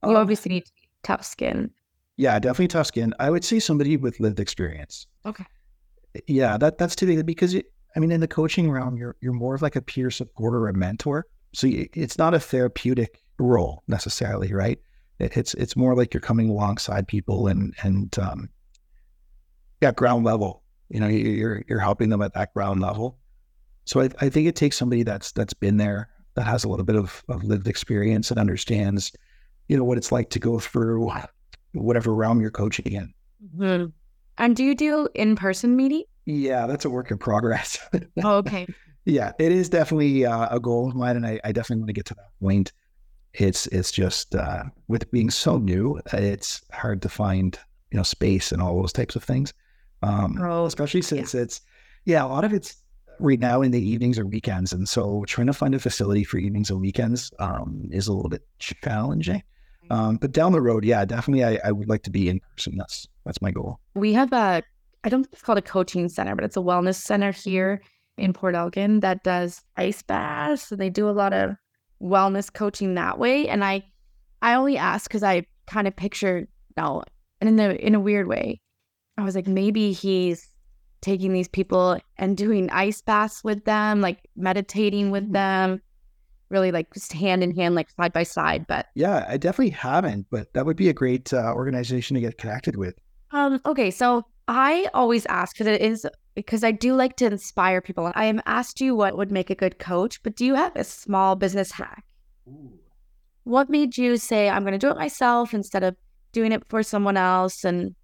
[0.03, 0.65] You Um, obviously need
[1.01, 1.71] tough skin.
[2.17, 3.15] Yeah, definitely tough skin.
[3.19, 5.07] I would say somebody with lived experience.
[5.25, 5.45] Okay.
[6.27, 9.55] Yeah, that that's typically because it, I mean, in the coaching realm, you're you're more
[9.55, 11.25] of like a peer support or a mentor.
[11.53, 14.79] So it's not a therapeutic role necessarily, right?
[15.17, 18.49] It, it's it's more like you're coming alongside people and and um,
[19.81, 20.61] yeah, ground level.
[20.89, 23.17] You know, you- you're you're helping them at that ground level.
[23.85, 26.85] So I, I think it takes somebody that's that's been there, that has a little
[26.85, 29.11] bit of, of lived experience and understands,
[29.67, 31.11] you know, what it's like to go through
[31.73, 33.13] whatever realm you're coaching in.
[33.55, 33.91] Mhm.
[34.37, 36.03] And do you do in person meeting?
[36.25, 37.79] Yeah, that's a work in progress.
[38.23, 38.67] Oh, okay.
[39.05, 41.93] yeah, it is definitely uh, a goal of mine, and I, I definitely want to
[41.93, 42.73] get to that point.
[43.33, 47.57] It's it's just uh, with being so new, it's hard to find
[47.91, 49.53] you know space and all those types of things.
[50.01, 51.61] Um, Oh, especially since it's
[52.05, 52.75] yeah, a lot of it's
[53.19, 56.37] right now in the evenings or weekends, and so trying to find a facility for
[56.37, 59.43] evenings and weekends um, is a little bit challenging.
[59.89, 62.75] Um, but down the road, yeah, definitely, I, I would like to be in person.
[62.77, 63.79] That's that's my goal.
[63.95, 64.61] We have a,
[65.03, 67.81] I don't think it's called a coaching center, but it's a wellness center here
[68.17, 70.71] in Port Elgin that does ice baths.
[70.71, 71.55] And they do a lot of
[72.01, 73.47] wellness coaching that way.
[73.47, 73.83] And I,
[74.41, 77.03] I only ask because I kind of picture no,
[77.41, 78.61] and in the in a weird way,
[79.17, 80.47] I was like, maybe he's
[81.01, 85.81] taking these people and doing ice baths with them, like meditating with them,
[86.49, 88.65] really like just hand in hand, like side by side.
[88.67, 92.37] But Yeah, I definitely haven't, but that would be a great uh, organization to get
[92.37, 92.95] connected with.
[93.31, 97.81] Um, okay, so I always ask because it is because I do like to inspire
[97.81, 98.11] people.
[98.15, 100.83] I am asked you what would make a good coach, but do you have a
[100.83, 102.03] small business hack?
[103.43, 105.95] What made you say I'm going to do it myself instead of
[106.31, 107.63] doing it for someone else?
[107.63, 107.95] And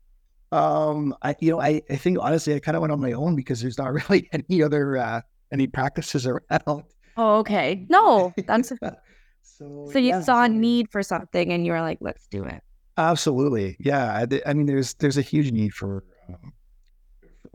[0.54, 3.36] Um, I you know, I, I think honestly, I kind of went on my own
[3.36, 6.84] because there's not really any other uh, any practices around.
[7.18, 8.70] oh, okay, no, that's
[9.42, 9.90] so.
[9.92, 12.62] so you yeah, saw a need for something and you were like, let's do it.
[12.98, 14.16] Absolutely, yeah.
[14.16, 16.54] I, th- I mean, there's there's a huge need for um,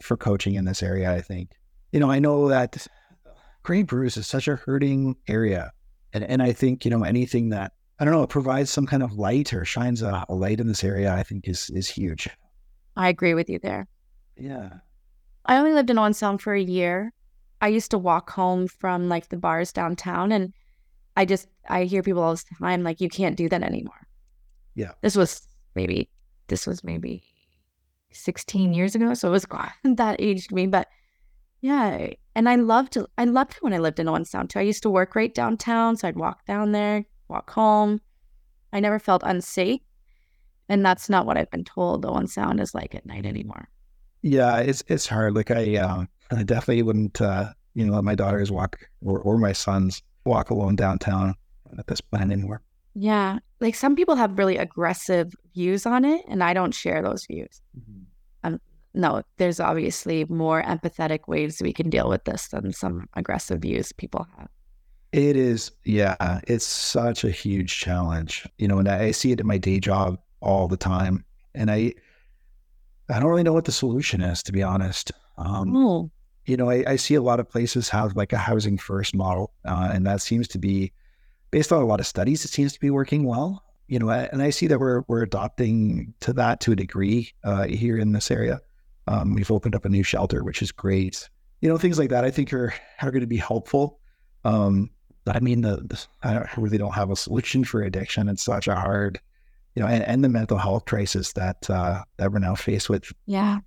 [0.03, 1.13] for coaching in this area.
[1.13, 1.53] I think
[1.93, 2.85] you know, I know that
[3.63, 5.71] Grey Bruce is such a hurting area,
[6.13, 9.05] and and I think you know anything that I don't know it provides some kind
[9.05, 11.15] of light or shines a, a light in this area.
[11.15, 12.29] I think is is huge.
[12.99, 13.87] I agree with you there.
[14.37, 14.71] Yeah.
[15.45, 17.13] I only lived in Owen Sound for a year.
[17.61, 20.53] I used to walk home from like the bars downtown and
[21.17, 24.07] I just I hear people all the time like you can't do that anymore.
[24.75, 24.93] Yeah.
[25.01, 26.11] This was maybe
[26.49, 27.23] this was maybe
[28.11, 29.47] 16 years ago, so it was
[29.85, 30.89] that aged me, but
[31.61, 34.61] yeah, and I loved I loved it when I lived in Owen Sound too.
[34.61, 38.01] I used to work right downtown, so I'd walk down there, walk home.
[38.73, 39.81] I never felt unsafe.
[40.69, 43.69] And that's not what I've been told the Owen Sound is like at night anymore.
[44.23, 45.35] Yeah, it's it's hard.
[45.35, 49.39] Like I, um, I definitely wouldn't, uh, you know, let my daughters walk or, or
[49.39, 51.35] my sons walk alone downtown
[51.79, 52.61] at this point anymore.
[52.95, 53.39] Yeah.
[53.61, 57.63] Like some people have really aggressive views on it, and I don't share those views.
[58.45, 58.61] Um,
[58.95, 63.93] No, there's obviously more empathetic ways we can deal with this than some aggressive views
[63.93, 64.49] people have.
[65.13, 69.47] It is, yeah, it's such a huge challenge, you know, and I see it in
[69.47, 71.25] my day job all the time,
[71.55, 71.95] and I,
[73.11, 75.13] I don't really know what the solution is, to be honest.
[75.37, 76.11] Um, Oh,
[76.47, 79.53] you know, I, I see a lot of places have like a housing first model,
[79.65, 80.93] uh, and that seems to be
[81.51, 82.45] based on a lot of studies.
[82.45, 83.63] It seems to be working well.
[83.87, 87.65] You know, and I see that we're we're adopting to that to a degree uh,
[87.65, 88.61] here in this area.
[89.07, 91.29] Um, we've opened up a new shelter, which is great.
[91.61, 93.99] You know, things like that I think are are going to be helpful.
[94.45, 94.91] Um,
[95.27, 98.29] I mean, the, the I don't, really don't have a solution for addiction.
[98.29, 99.21] It's such a hard,
[99.79, 103.13] you know, and, and the mental health crisis that uh, that we're now faced with
[103.27, 103.61] yeah.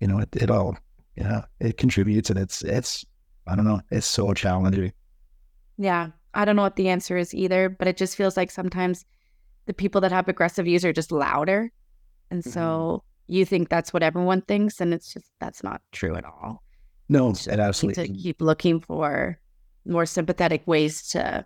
[0.00, 0.74] you know, it, it all,
[1.16, 3.04] yeah, it contributes and it's, it's,
[3.46, 4.90] I don't know, it's so challenging.
[5.76, 6.12] Yeah.
[6.32, 9.04] I don't know what the answer is either, but it just feels like sometimes
[9.66, 11.70] the people that have aggressive views are just louder.
[12.30, 16.24] And so you think that's what everyone thinks, and it's just that's not true at
[16.24, 16.62] all.
[17.10, 19.38] No, it absolutely to keep looking for
[19.84, 21.44] more sympathetic ways to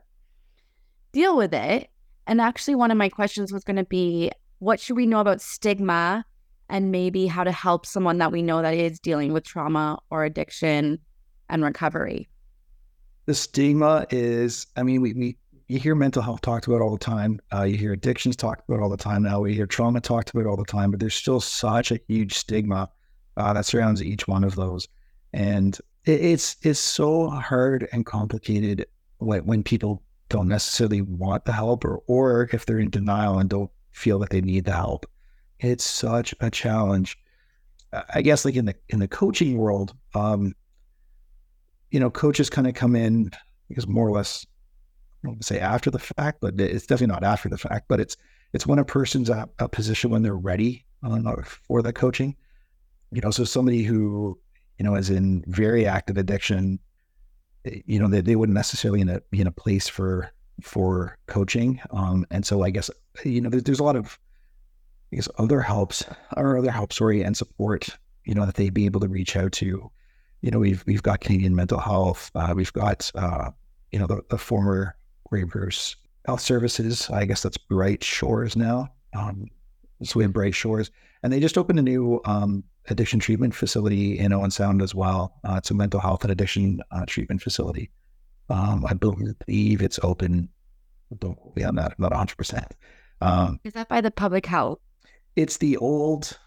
[1.11, 1.89] deal with it.
[2.27, 5.41] And actually, one of my questions was going to be what should we know about
[5.41, 6.25] stigma
[6.69, 10.25] and maybe how to help someone that we know that is dealing with trauma or
[10.25, 10.99] addiction
[11.49, 12.29] and recovery?
[13.27, 15.37] The stigma is, I mean, we, we
[15.69, 17.41] you hear mental health talked about all the time.
[17.53, 19.41] Uh, you hear addictions talked about all the time now.
[19.41, 22.91] We hear trauma talked about all the time, but there's still such a huge stigma
[23.37, 24.87] uh, that surrounds each one of those.
[25.33, 28.87] And it, it's it's so hard and complicated
[29.19, 33.51] when, when people don't necessarily want the help or or if they're in denial and
[33.51, 35.07] don't feel that they need the help.
[35.61, 37.19] It's such a challenge.
[38.15, 40.55] I guess like in the in the coaching world, um,
[41.91, 43.31] you know, coaches kind of come in
[43.69, 44.47] because more or less
[45.23, 47.87] I don't say after the fact, but it's definitely not after the fact.
[47.87, 48.17] But it's
[48.55, 51.35] it's when a person's at a position when they're ready uh,
[51.69, 52.35] for the coaching.
[53.11, 54.39] You know, so somebody who
[54.79, 56.79] you know is in very active addiction
[57.65, 61.81] you know, they, they wouldn't necessarily in a, be in a place for for coaching.
[61.91, 62.91] Um, and so I guess
[63.25, 64.19] you know, there's, there's a lot of
[65.13, 66.05] I guess other helps
[66.37, 67.89] or other help story and support,
[68.25, 69.91] you know, that they'd be able to reach out to.
[70.41, 73.51] You know, we've we've got Canadian Mental Health, uh, we've got uh,
[73.93, 74.97] you know the, the former
[75.29, 75.97] Grey Bruce
[76.27, 77.09] Health Services.
[77.11, 78.89] I guess that's Bright Shores now.
[79.15, 79.49] Um,
[80.03, 80.91] so we have Bright Shores,
[81.23, 85.35] and they just opened a new um, addiction treatment facility in Owen Sound as well.
[85.45, 87.91] Uh, it's a mental health and addiction uh, treatment facility.
[88.49, 90.49] Um, I believe it's open.
[91.19, 91.93] Don't quote me on that.
[91.93, 92.37] I'm not 100.
[92.37, 92.67] percent
[93.21, 94.79] um, Is that by the public health?
[95.37, 96.39] It's the old.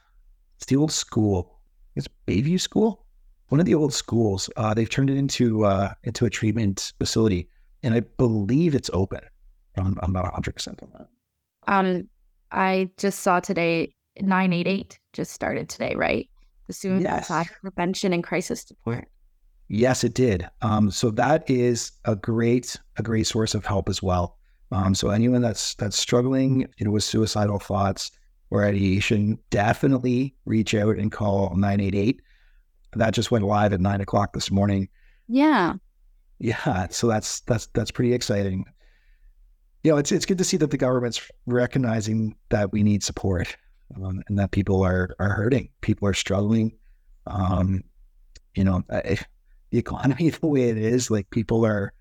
[0.58, 1.60] It's the old school.
[1.96, 3.06] It's Bayview School.
[3.50, 4.50] One of the old schools.
[4.58, 7.50] Uh, they've turned it into uh, into a treatment facility,
[7.84, 9.22] and I believe it's open.
[9.78, 11.08] I'm, I'm not 100 percent on that.
[11.68, 12.10] Um,
[12.52, 16.30] I just saw today 988 just started today, right?
[16.68, 17.50] The suicide yes.
[17.62, 19.08] prevention and crisis support.
[19.68, 20.48] Yes, it did.
[20.62, 24.38] Um, so that is a great a great source of help as well.
[24.72, 28.12] Um, so anyone that's that's struggling, you know, with suicidal thoughts
[28.52, 32.22] or ideation, definitely reach out and call 988.
[32.94, 34.88] That just went live at nine o'clock this morning.
[35.28, 35.74] Yeah.
[36.40, 36.88] Yeah.
[36.90, 38.66] So that's that's that's pretty exciting.
[39.84, 43.56] You know, it's it's good to see that the government's recognizing that we need support
[43.96, 45.70] um, and that people are are hurting.
[45.82, 46.72] People are struggling.
[47.28, 47.84] Um,
[48.56, 49.18] you know, I,
[49.72, 51.94] the economy the way it is, like people are.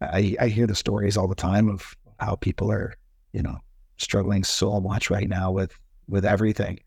[0.00, 2.94] I, I hear the stories all the time of how people are,
[3.32, 3.58] you know,
[3.96, 5.76] struggling so much right now with
[6.08, 6.80] with everything.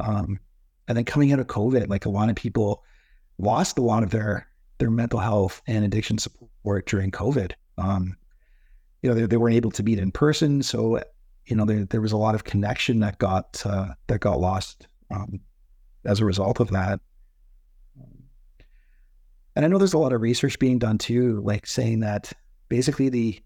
[0.00, 0.40] Um,
[0.88, 2.82] and then coming out of COVID, like a lot of people
[3.38, 4.48] lost a lot of their
[4.78, 7.52] their mental health and addiction support during COVID.
[7.78, 8.16] Um,
[9.02, 11.02] you know, they, they weren't able to meet in person, so
[11.48, 14.86] you know, there, there was a lot of connection that got uh, that got lost
[15.10, 15.40] um,
[16.04, 17.00] as a result of that.
[19.56, 22.32] And I know there's a lot of research being done too, like saying that
[22.68, 23.42] basically the,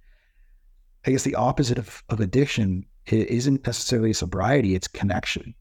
[1.07, 5.55] I guess the opposite of, of addiction isn't necessarily sobriety; it's connection,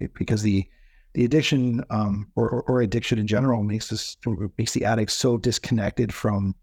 [0.00, 0.68] it, because the
[1.14, 4.16] the addiction um, or, or, addiction in general makes us
[4.58, 6.56] makes the addict so disconnected from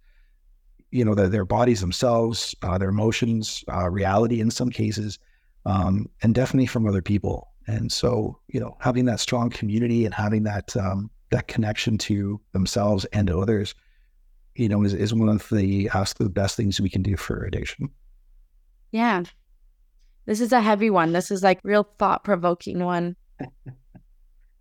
[0.91, 5.17] you know, the, their bodies themselves, uh, their emotions, uh, reality in some cases,
[5.65, 7.49] um, and definitely from other people.
[7.67, 12.41] And so, you know, having that strong community and having that um, that connection to
[12.51, 13.73] themselves and to others,
[14.55, 17.45] you know, is, is one of the ask the best things we can do for
[17.45, 17.89] addiction.
[18.91, 19.23] Yeah,
[20.25, 21.13] this is a heavy one.
[21.13, 23.15] This is like real thought provoking one.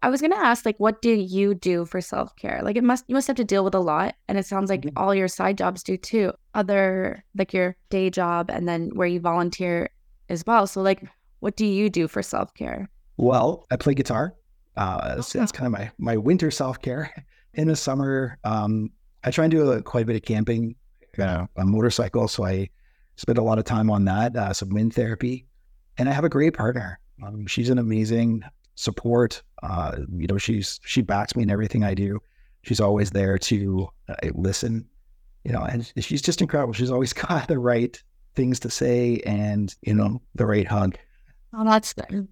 [0.02, 2.60] I was gonna ask, like, what do you do for self care?
[2.62, 4.82] Like, it must you must have to deal with a lot, and it sounds like
[4.82, 4.96] mm-hmm.
[4.96, 6.32] all your side jobs do too.
[6.54, 9.90] Other like your day job, and then where you volunteer
[10.30, 10.66] as well.
[10.66, 11.02] So, like,
[11.40, 12.88] what do you do for self care?
[13.16, 14.34] Well, I play guitar.
[14.76, 17.12] Uh, so that's kind of my my winter self care.
[17.54, 18.90] In the summer, um,
[19.24, 20.76] I try and do a, quite a bit of camping,
[21.18, 22.28] uh, a motorcycle.
[22.28, 22.70] So I
[23.16, 24.36] spend a lot of time on that.
[24.36, 25.46] Uh, some wind therapy,
[25.98, 27.01] and I have a great partner.
[27.22, 28.44] Um, she's an amazing
[28.76, 29.42] support.
[29.62, 32.20] Uh, you know, she's she backs me in everything I do.
[32.62, 34.86] She's always there to uh, listen.
[35.44, 36.74] You know, and she's just incredible.
[36.74, 38.00] She's always got the right
[38.34, 40.96] things to say and you know the right hug.
[41.52, 42.28] Oh, that's good.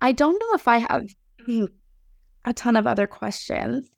[0.00, 1.06] I don't know if I have
[2.44, 3.88] a ton of other questions.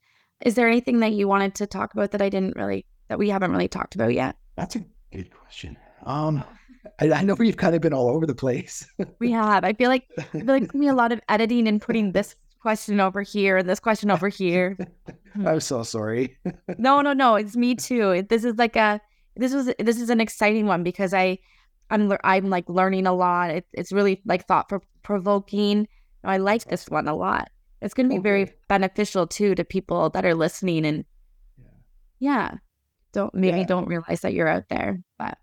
[0.45, 3.29] Is there anything that you wanted to talk about that I didn't really that we
[3.29, 4.37] haven't really talked about yet?
[4.57, 5.77] That's a good question.
[6.05, 6.43] Um,
[7.01, 8.87] I, I know we've kind of been all over the place.
[9.19, 9.65] we have.
[9.65, 13.01] I feel like I feel like me a lot of editing and putting this question
[13.01, 14.77] over here and this question over here.
[15.45, 16.37] I'm so sorry.
[16.79, 17.35] no, no, no.
[17.37, 18.27] It's me too.
[18.29, 19.01] This is like a
[19.37, 21.39] this was this is an exciting one because I
[21.91, 23.51] I'm I'm like learning a lot.
[23.51, 24.71] It, it's really like thought
[25.03, 25.89] provoking.
[26.25, 27.49] I like this one a lot.
[27.83, 31.05] It's going to be Oh, very beneficial too to people that are listening and
[32.19, 32.55] yeah,
[33.13, 33.67] don't maybe Yeah.
[33.67, 35.03] don't realize that you're out there.
[35.19, 35.39] But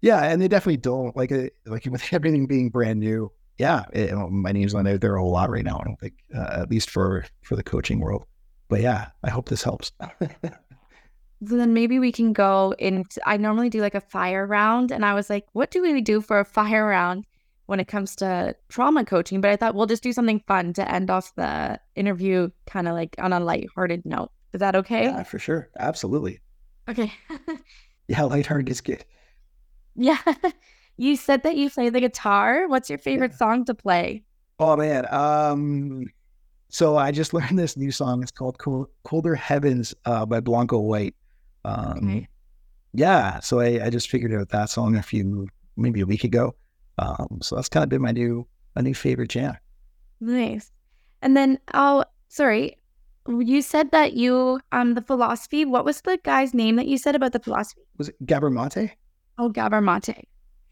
[0.00, 1.54] Yeah, and they definitely don't like it.
[1.66, 3.32] Like with everything being brand new.
[3.58, 5.80] Yeah, it, my name's not out there a whole lot right now.
[5.80, 8.24] I don't think, uh, at least for for the coaching world.
[8.68, 9.90] But yeah, I hope this helps.
[10.00, 10.16] So
[11.40, 15.14] then maybe we can go into I normally do like a fire round and I
[15.14, 17.24] was like, what do we do for a fire round
[17.66, 19.40] when it comes to trauma coaching?
[19.40, 22.94] But I thought we'll just do something fun to end off the interview kind of
[22.94, 24.30] like on a lighthearted note.
[24.52, 25.04] Is that okay?
[25.04, 26.40] yeah, for sure, absolutely.
[26.88, 27.12] Okay.
[28.08, 29.04] Yeah, lighthearted is good.
[29.98, 30.18] Yeah.
[30.96, 32.68] you said that you play the guitar.
[32.68, 34.22] What's your favorite song to play?
[34.60, 36.06] Oh man, um,
[36.68, 38.22] so I just learned this new song.
[38.22, 41.14] It's called Cool, "Colder Heavens" uh, by Blanco White.
[41.64, 42.28] Um, Okay.
[42.94, 45.46] Yeah, so I, I just figured out that song a few
[45.76, 46.54] maybe a week ago.
[46.98, 49.56] Um, so that's kind of been my new my new favorite jam.
[50.20, 50.72] Nice.
[51.22, 52.76] And then oh sorry.
[53.28, 57.14] You said that you um the philosophy, what was the guy's name that you said
[57.14, 57.82] about the philosophy?
[57.98, 58.92] Was it Gabor Maté?
[59.38, 60.24] Oh Gabor Maté.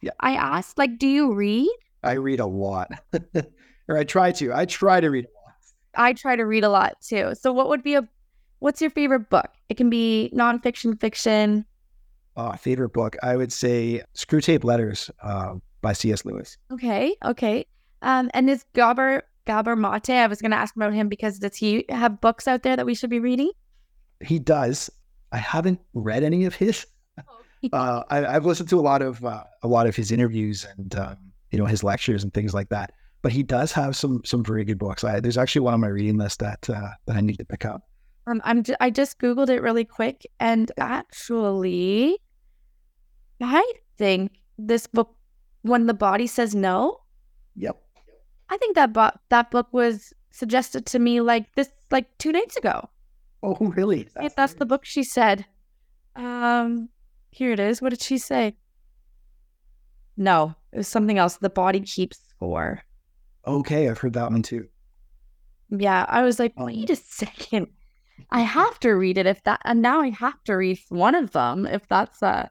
[0.03, 0.11] Yeah.
[0.21, 1.71] I asked, like, do you read?
[2.03, 2.91] I read a lot,
[3.89, 4.53] or I try to.
[4.53, 5.55] I try to read a lot.
[5.95, 7.33] I try to read a lot too.
[7.35, 8.07] So what would be a
[8.59, 9.51] what's your favorite book?
[9.69, 11.65] It can be nonfiction, fiction.
[12.37, 16.25] Uh, favorite book, I would say Screwtape Letters uh, by C.S.
[16.27, 16.59] Lewis.
[16.71, 17.65] Okay, okay.
[18.03, 20.17] Um, and is Gabor Gabor Maté?
[20.17, 22.95] I was gonna ask about him because does he have books out there that we
[22.95, 23.51] should be reading?
[24.21, 24.91] He does.
[25.33, 26.87] I haven't read any of his.
[27.73, 30.95] Uh, I, I've listened to a lot of uh, a lot of his interviews and
[30.97, 31.17] um,
[31.51, 32.93] you know his lectures and things like that.
[33.23, 35.05] But he does have some some very good books.
[35.05, 37.65] I, there's actually one on my reading list that uh, that I need to pick
[37.65, 37.83] up.
[38.27, 42.19] Um, I'm j- I just googled it really quick, and actually,
[43.41, 43.65] I
[43.99, 45.15] think this book,
[45.63, 46.99] when the body says no,
[47.57, 47.77] Yep.
[48.49, 52.57] I think that bo- that book was suggested to me like this like two nights
[52.57, 52.89] ago.
[53.43, 54.09] Oh, really?
[54.17, 55.45] If that's the book she said.
[56.17, 56.89] Um,
[57.31, 57.81] here it is.
[57.83, 58.57] What did she say?
[60.17, 61.37] No, it was something else.
[61.37, 62.83] The body keeps score.
[63.47, 63.89] okay.
[63.89, 64.67] I've heard that one too.
[65.71, 67.69] Yeah, I was like, Um, wait a second.
[68.31, 71.33] I have to read it if that, and now I have to read one of
[71.33, 72.51] them if that's a,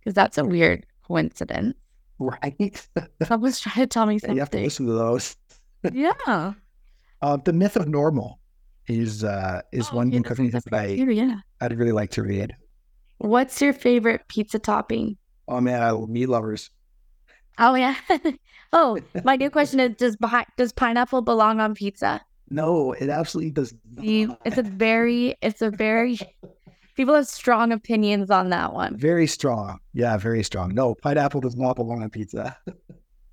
[0.00, 1.74] because that's a weird coincidence.
[2.18, 2.86] Right.
[3.26, 4.36] Someone's trying to tell me something.
[4.36, 5.36] you have to listen to those.
[5.92, 6.52] Yeah.
[7.22, 8.40] Uh, the Myth of Normal
[8.88, 11.36] is uh, is Oh, one yeah, that I yeah.
[11.60, 12.56] I'd really like to read.
[13.18, 15.16] What's your favorite pizza topping?
[15.48, 16.70] Oh man, I love meat lovers.
[17.58, 17.96] Oh yeah.
[18.72, 20.16] oh, my new question is: Does
[20.56, 22.20] does pineapple belong on pizza?
[22.50, 23.74] No, it absolutely does.
[23.94, 24.38] Not.
[24.44, 26.18] it's a very, it's a very.
[26.96, 28.96] People have strong opinions on that one.
[28.96, 29.80] very strong.
[29.92, 30.74] Yeah, very strong.
[30.74, 32.56] No, pineapple does not belong on pizza.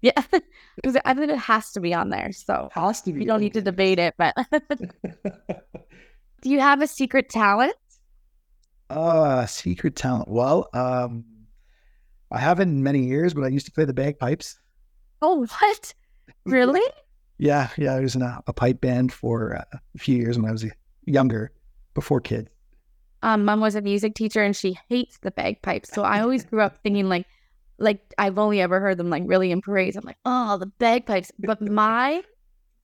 [0.02, 0.22] Yeah,
[0.76, 2.34] because I think it has to be on there.
[2.34, 3.20] So Has to be.
[3.20, 4.14] we don't need to debate it.
[4.18, 4.36] But
[6.42, 7.74] do you have a secret talent?
[8.90, 10.28] Uh, secret talent.
[10.28, 11.26] Well, um,
[12.32, 14.60] I haven't in many years, but I used to play the bagpipes.
[15.22, 15.94] Oh, what?
[16.46, 16.82] Really?
[17.38, 17.94] Yeah, yeah.
[17.96, 20.66] I was in a, a pipe band for uh, a few years when I was
[21.06, 21.52] younger,
[21.94, 22.50] before kids.
[23.22, 25.90] um, mom was a music teacher and she hates the bagpipes.
[25.94, 27.26] So I always grew up thinking like,
[27.78, 29.96] like I've only ever heard them like really in parades.
[29.96, 31.32] I'm like, oh, the bagpipes.
[31.40, 32.22] But my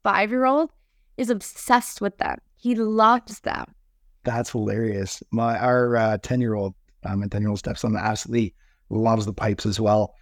[0.04, 0.72] five year old
[1.18, 2.38] is obsessed with them.
[2.56, 3.66] He loves them.
[4.30, 5.24] That's hilarious.
[5.32, 8.54] My our ten year old, um, my ten year old stepson absolutely
[8.90, 10.14] loves the pipes as well.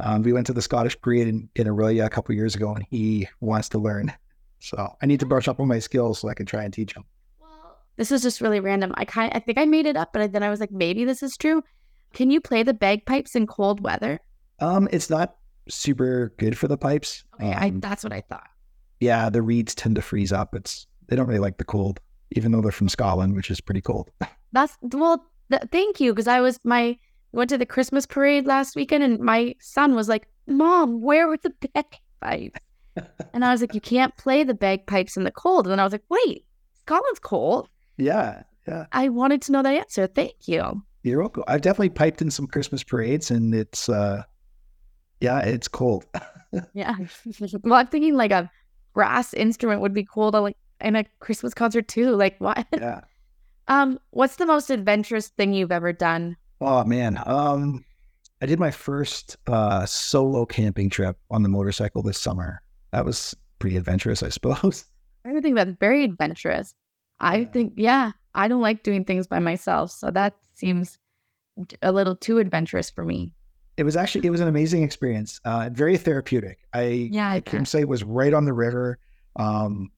[0.00, 2.84] Um, we went to the Scottish parade in, in Orillia a couple years ago, and
[2.90, 4.12] he wants to learn.
[4.58, 6.92] So I need to brush up on my skills so I can try and teach
[6.96, 7.04] him.
[7.40, 8.92] Well, this is just really random.
[8.96, 11.22] I kind, I think I made it up, but then I was like, maybe this
[11.22, 11.62] is true.
[12.14, 14.18] Can you play the bagpipes in cold weather?
[14.58, 15.36] Um, it's not
[15.68, 17.24] super good for the pipes.
[17.34, 18.48] Okay, I, Um, that's what I thought.
[19.00, 20.54] yeah, the reeds tend to freeze up.
[20.54, 22.00] It's they don't really like the cold,
[22.36, 24.10] even though they're from Scotland, which is pretty cold.
[24.52, 26.98] That's well, th- thank you because I was my
[27.32, 31.38] went to the Christmas parade last weekend and my son was like, "Mom, where were
[31.38, 32.60] the bagpipes?"
[33.32, 35.84] and I was like, "You can't play the bagpipes in the cold." And then I
[35.84, 36.44] was like, "Wait,
[36.80, 38.86] Scotland's cold." yeah, yeah.
[38.92, 40.06] I wanted to know the answer.
[40.06, 40.82] Thank you.
[41.02, 41.44] You're welcome.
[41.48, 44.22] I've definitely piped in some Christmas parades, and it's uh,
[45.20, 46.04] yeah, it's cold.
[46.74, 46.94] Yeah.
[47.64, 48.50] well, I'm thinking like a
[48.92, 52.14] brass instrument would be cool to like in a Christmas concert too.
[52.16, 52.66] Like what?
[52.72, 53.00] yeah.
[53.68, 56.36] Um, what's the most adventurous thing you've ever done?
[56.60, 57.84] Oh man, um,
[58.40, 62.60] I did my first uh, solo camping trip on the motorcycle this summer.
[62.92, 64.84] That was pretty adventurous, I suppose.
[65.24, 66.74] I think that's very adventurous.
[67.20, 67.48] I Yeah.
[67.52, 69.92] think, yeah, I don't like doing things by myself.
[69.92, 70.98] So that seems
[71.82, 73.32] a little too adventurous for me.
[73.76, 75.40] It was actually it was an amazing experience.
[75.44, 76.58] Uh, very therapeutic.
[76.74, 78.98] I Yeah, I can say it was right on the river.
[79.36, 79.90] Um,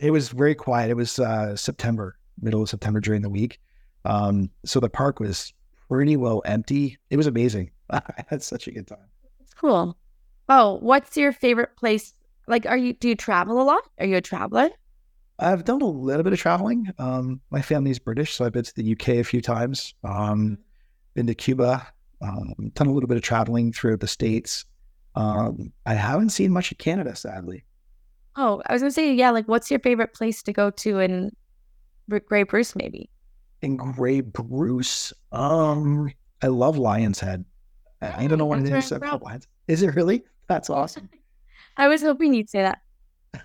[0.00, 0.90] It was very quiet.
[0.90, 3.60] It was uh, September, middle of September during the week.
[4.04, 5.52] Um, so the park was
[5.88, 6.98] pretty well empty.
[7.10, 7.70] It was amazing.
[7.90, 9.06] I had such a good time.
[9.40, 9.96] It's cool.
[10.48, 12.14] Oh, what's your favorite place?
[12.46, 13.82] Like, are you do you travel a lot?
[13.98, 14.68] Are you a traveler?
[15.38, 16.92] I've done a little bit of traveling.
[16.98, 19.94] Um, my family's British, so I've been to the UK a few times.
[20.04, 20.58] Um,
[21.14, 21.86] been to Cuba.
[22.20, 24.64] Um, done a little bit of traveling throughout the states.
[25.16, 27.64] Um, I haven't seen much of Canada, sadly.
[28.36, 29.30] Oh, I was gonna say, yeah.
[29.30, 31.30] Like, what's your favorite place to go to in
[32.08, 32.74] Grey Bruce?
[32.74, 33.10] Maybe
[33.64, 35.12] in Grey Bruce.
[35.32, 36.12] Um,
[36.42, 37.44] I love Lion's Head.
[38.02, 38.92] I, don't know what it is.
[39.66, 40.22] Is it really?
[40.46, 41.08] That's awesome.
[41.78, 42.70] I was hoping you'd say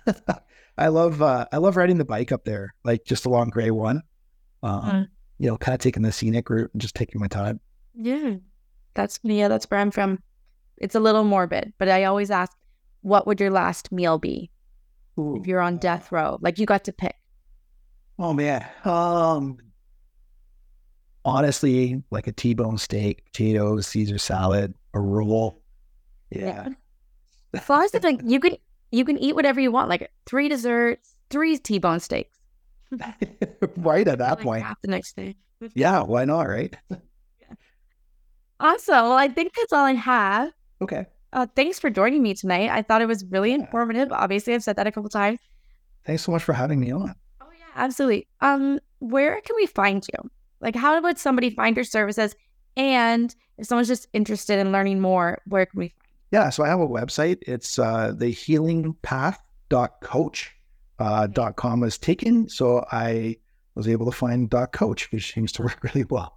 [0.06, 0.44] that.
[0.78, 4.02] I love uh, I love riding the bike up there, like just along Grey One.
[4.62, 5.08] Um, mm.
[5.38, 7.58] You know, kind of taking the scenic route and just taking my time.
[7.94, 8.34] Yeah,
[8.94, 10.22] that's yeah, that's where I'm from.
[10.76, 12.52] It's a little morbid, but I always ask,
[13.00, 14.50] what would your last meal be
[15.20, 15.36] Ooh.
[15.40, 16.38] if you're on death row?
[16.40, 17.16] Like you got to pick.
[18.18, 19.58] Oh man, um,
[21.24, 25.62] honestly, like a T-bone steak, potatoes, Caesar salad, a roll.
[26.30, 26.68] Yeah.
[27.54, 27.60] yeah.
[27.68, 28.56] Long as like you can
[28.90, 32.38] you can eat whatever you want, like three desserts, three T-bone steaks.
[33.76, 34.66] right at that like point.
[34.82, 35.36] the next day.
[35.74, 36.42] yeah, why not?
[36.42, 36.74] Right.
[36.90, 37.54] yeah.
[38.58, 38.94] Awesome.
[38.94, 40.52] Well, I think that's all I have.
[40.82, 41.06] Okay.
[41.32, 42.70] Uh, thanks for joining me tonight.
[42.70, 44.10] I thought it was really informative.
[44.12, 45.38] Obviously, I've said that a couple times.
[46.04, 47.14] Thanks so much for having me on.
[47.40, 48.26] Oh yeah, absolutely.
[48.40, 50.30] Um, where can we find you?
[50.60, 52.34] Like, how would somebody find your services?
[52.76, 55.96] And if someone's just interested in learning more, where can we find?
[56.32, 57.38] Yeah, so I have a website.
[57.42, 60.56] It's uh, the healingpath.coach.
[60.98, 63.38] Uh, dot com was taken, so I
[63.74, 66.36] was able to find dot coach, which seems to work really well.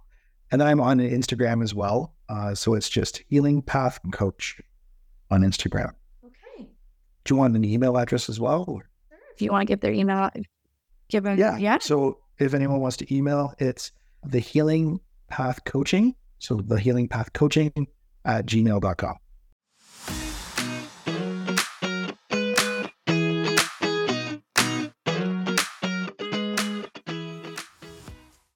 [0.50, 2.14] And then I'm on Instagram as well.
[2.30, 4.58] Uh, so it's just Healing Path Coach
[5.30, 5.92] on Instagram.
[6.24, 6.68] Okay.
[7.24, 8.64] Do you want an email address as well?
[8.68, 8.88] Or?
[9.34, 10.30] If you want to give their email,
[11.08, 11.38] give them.
[11.38, 11.56] Yeah.
[11.58, 11.78] yeah.
[11.80, 13.92] So if anyone wants to email, it's
[14.24, 16.14] the Healing Path Coaching.
[16.38, 17.72] So the Healing Path Coaching
[18.24, 19.16] at gmail.com.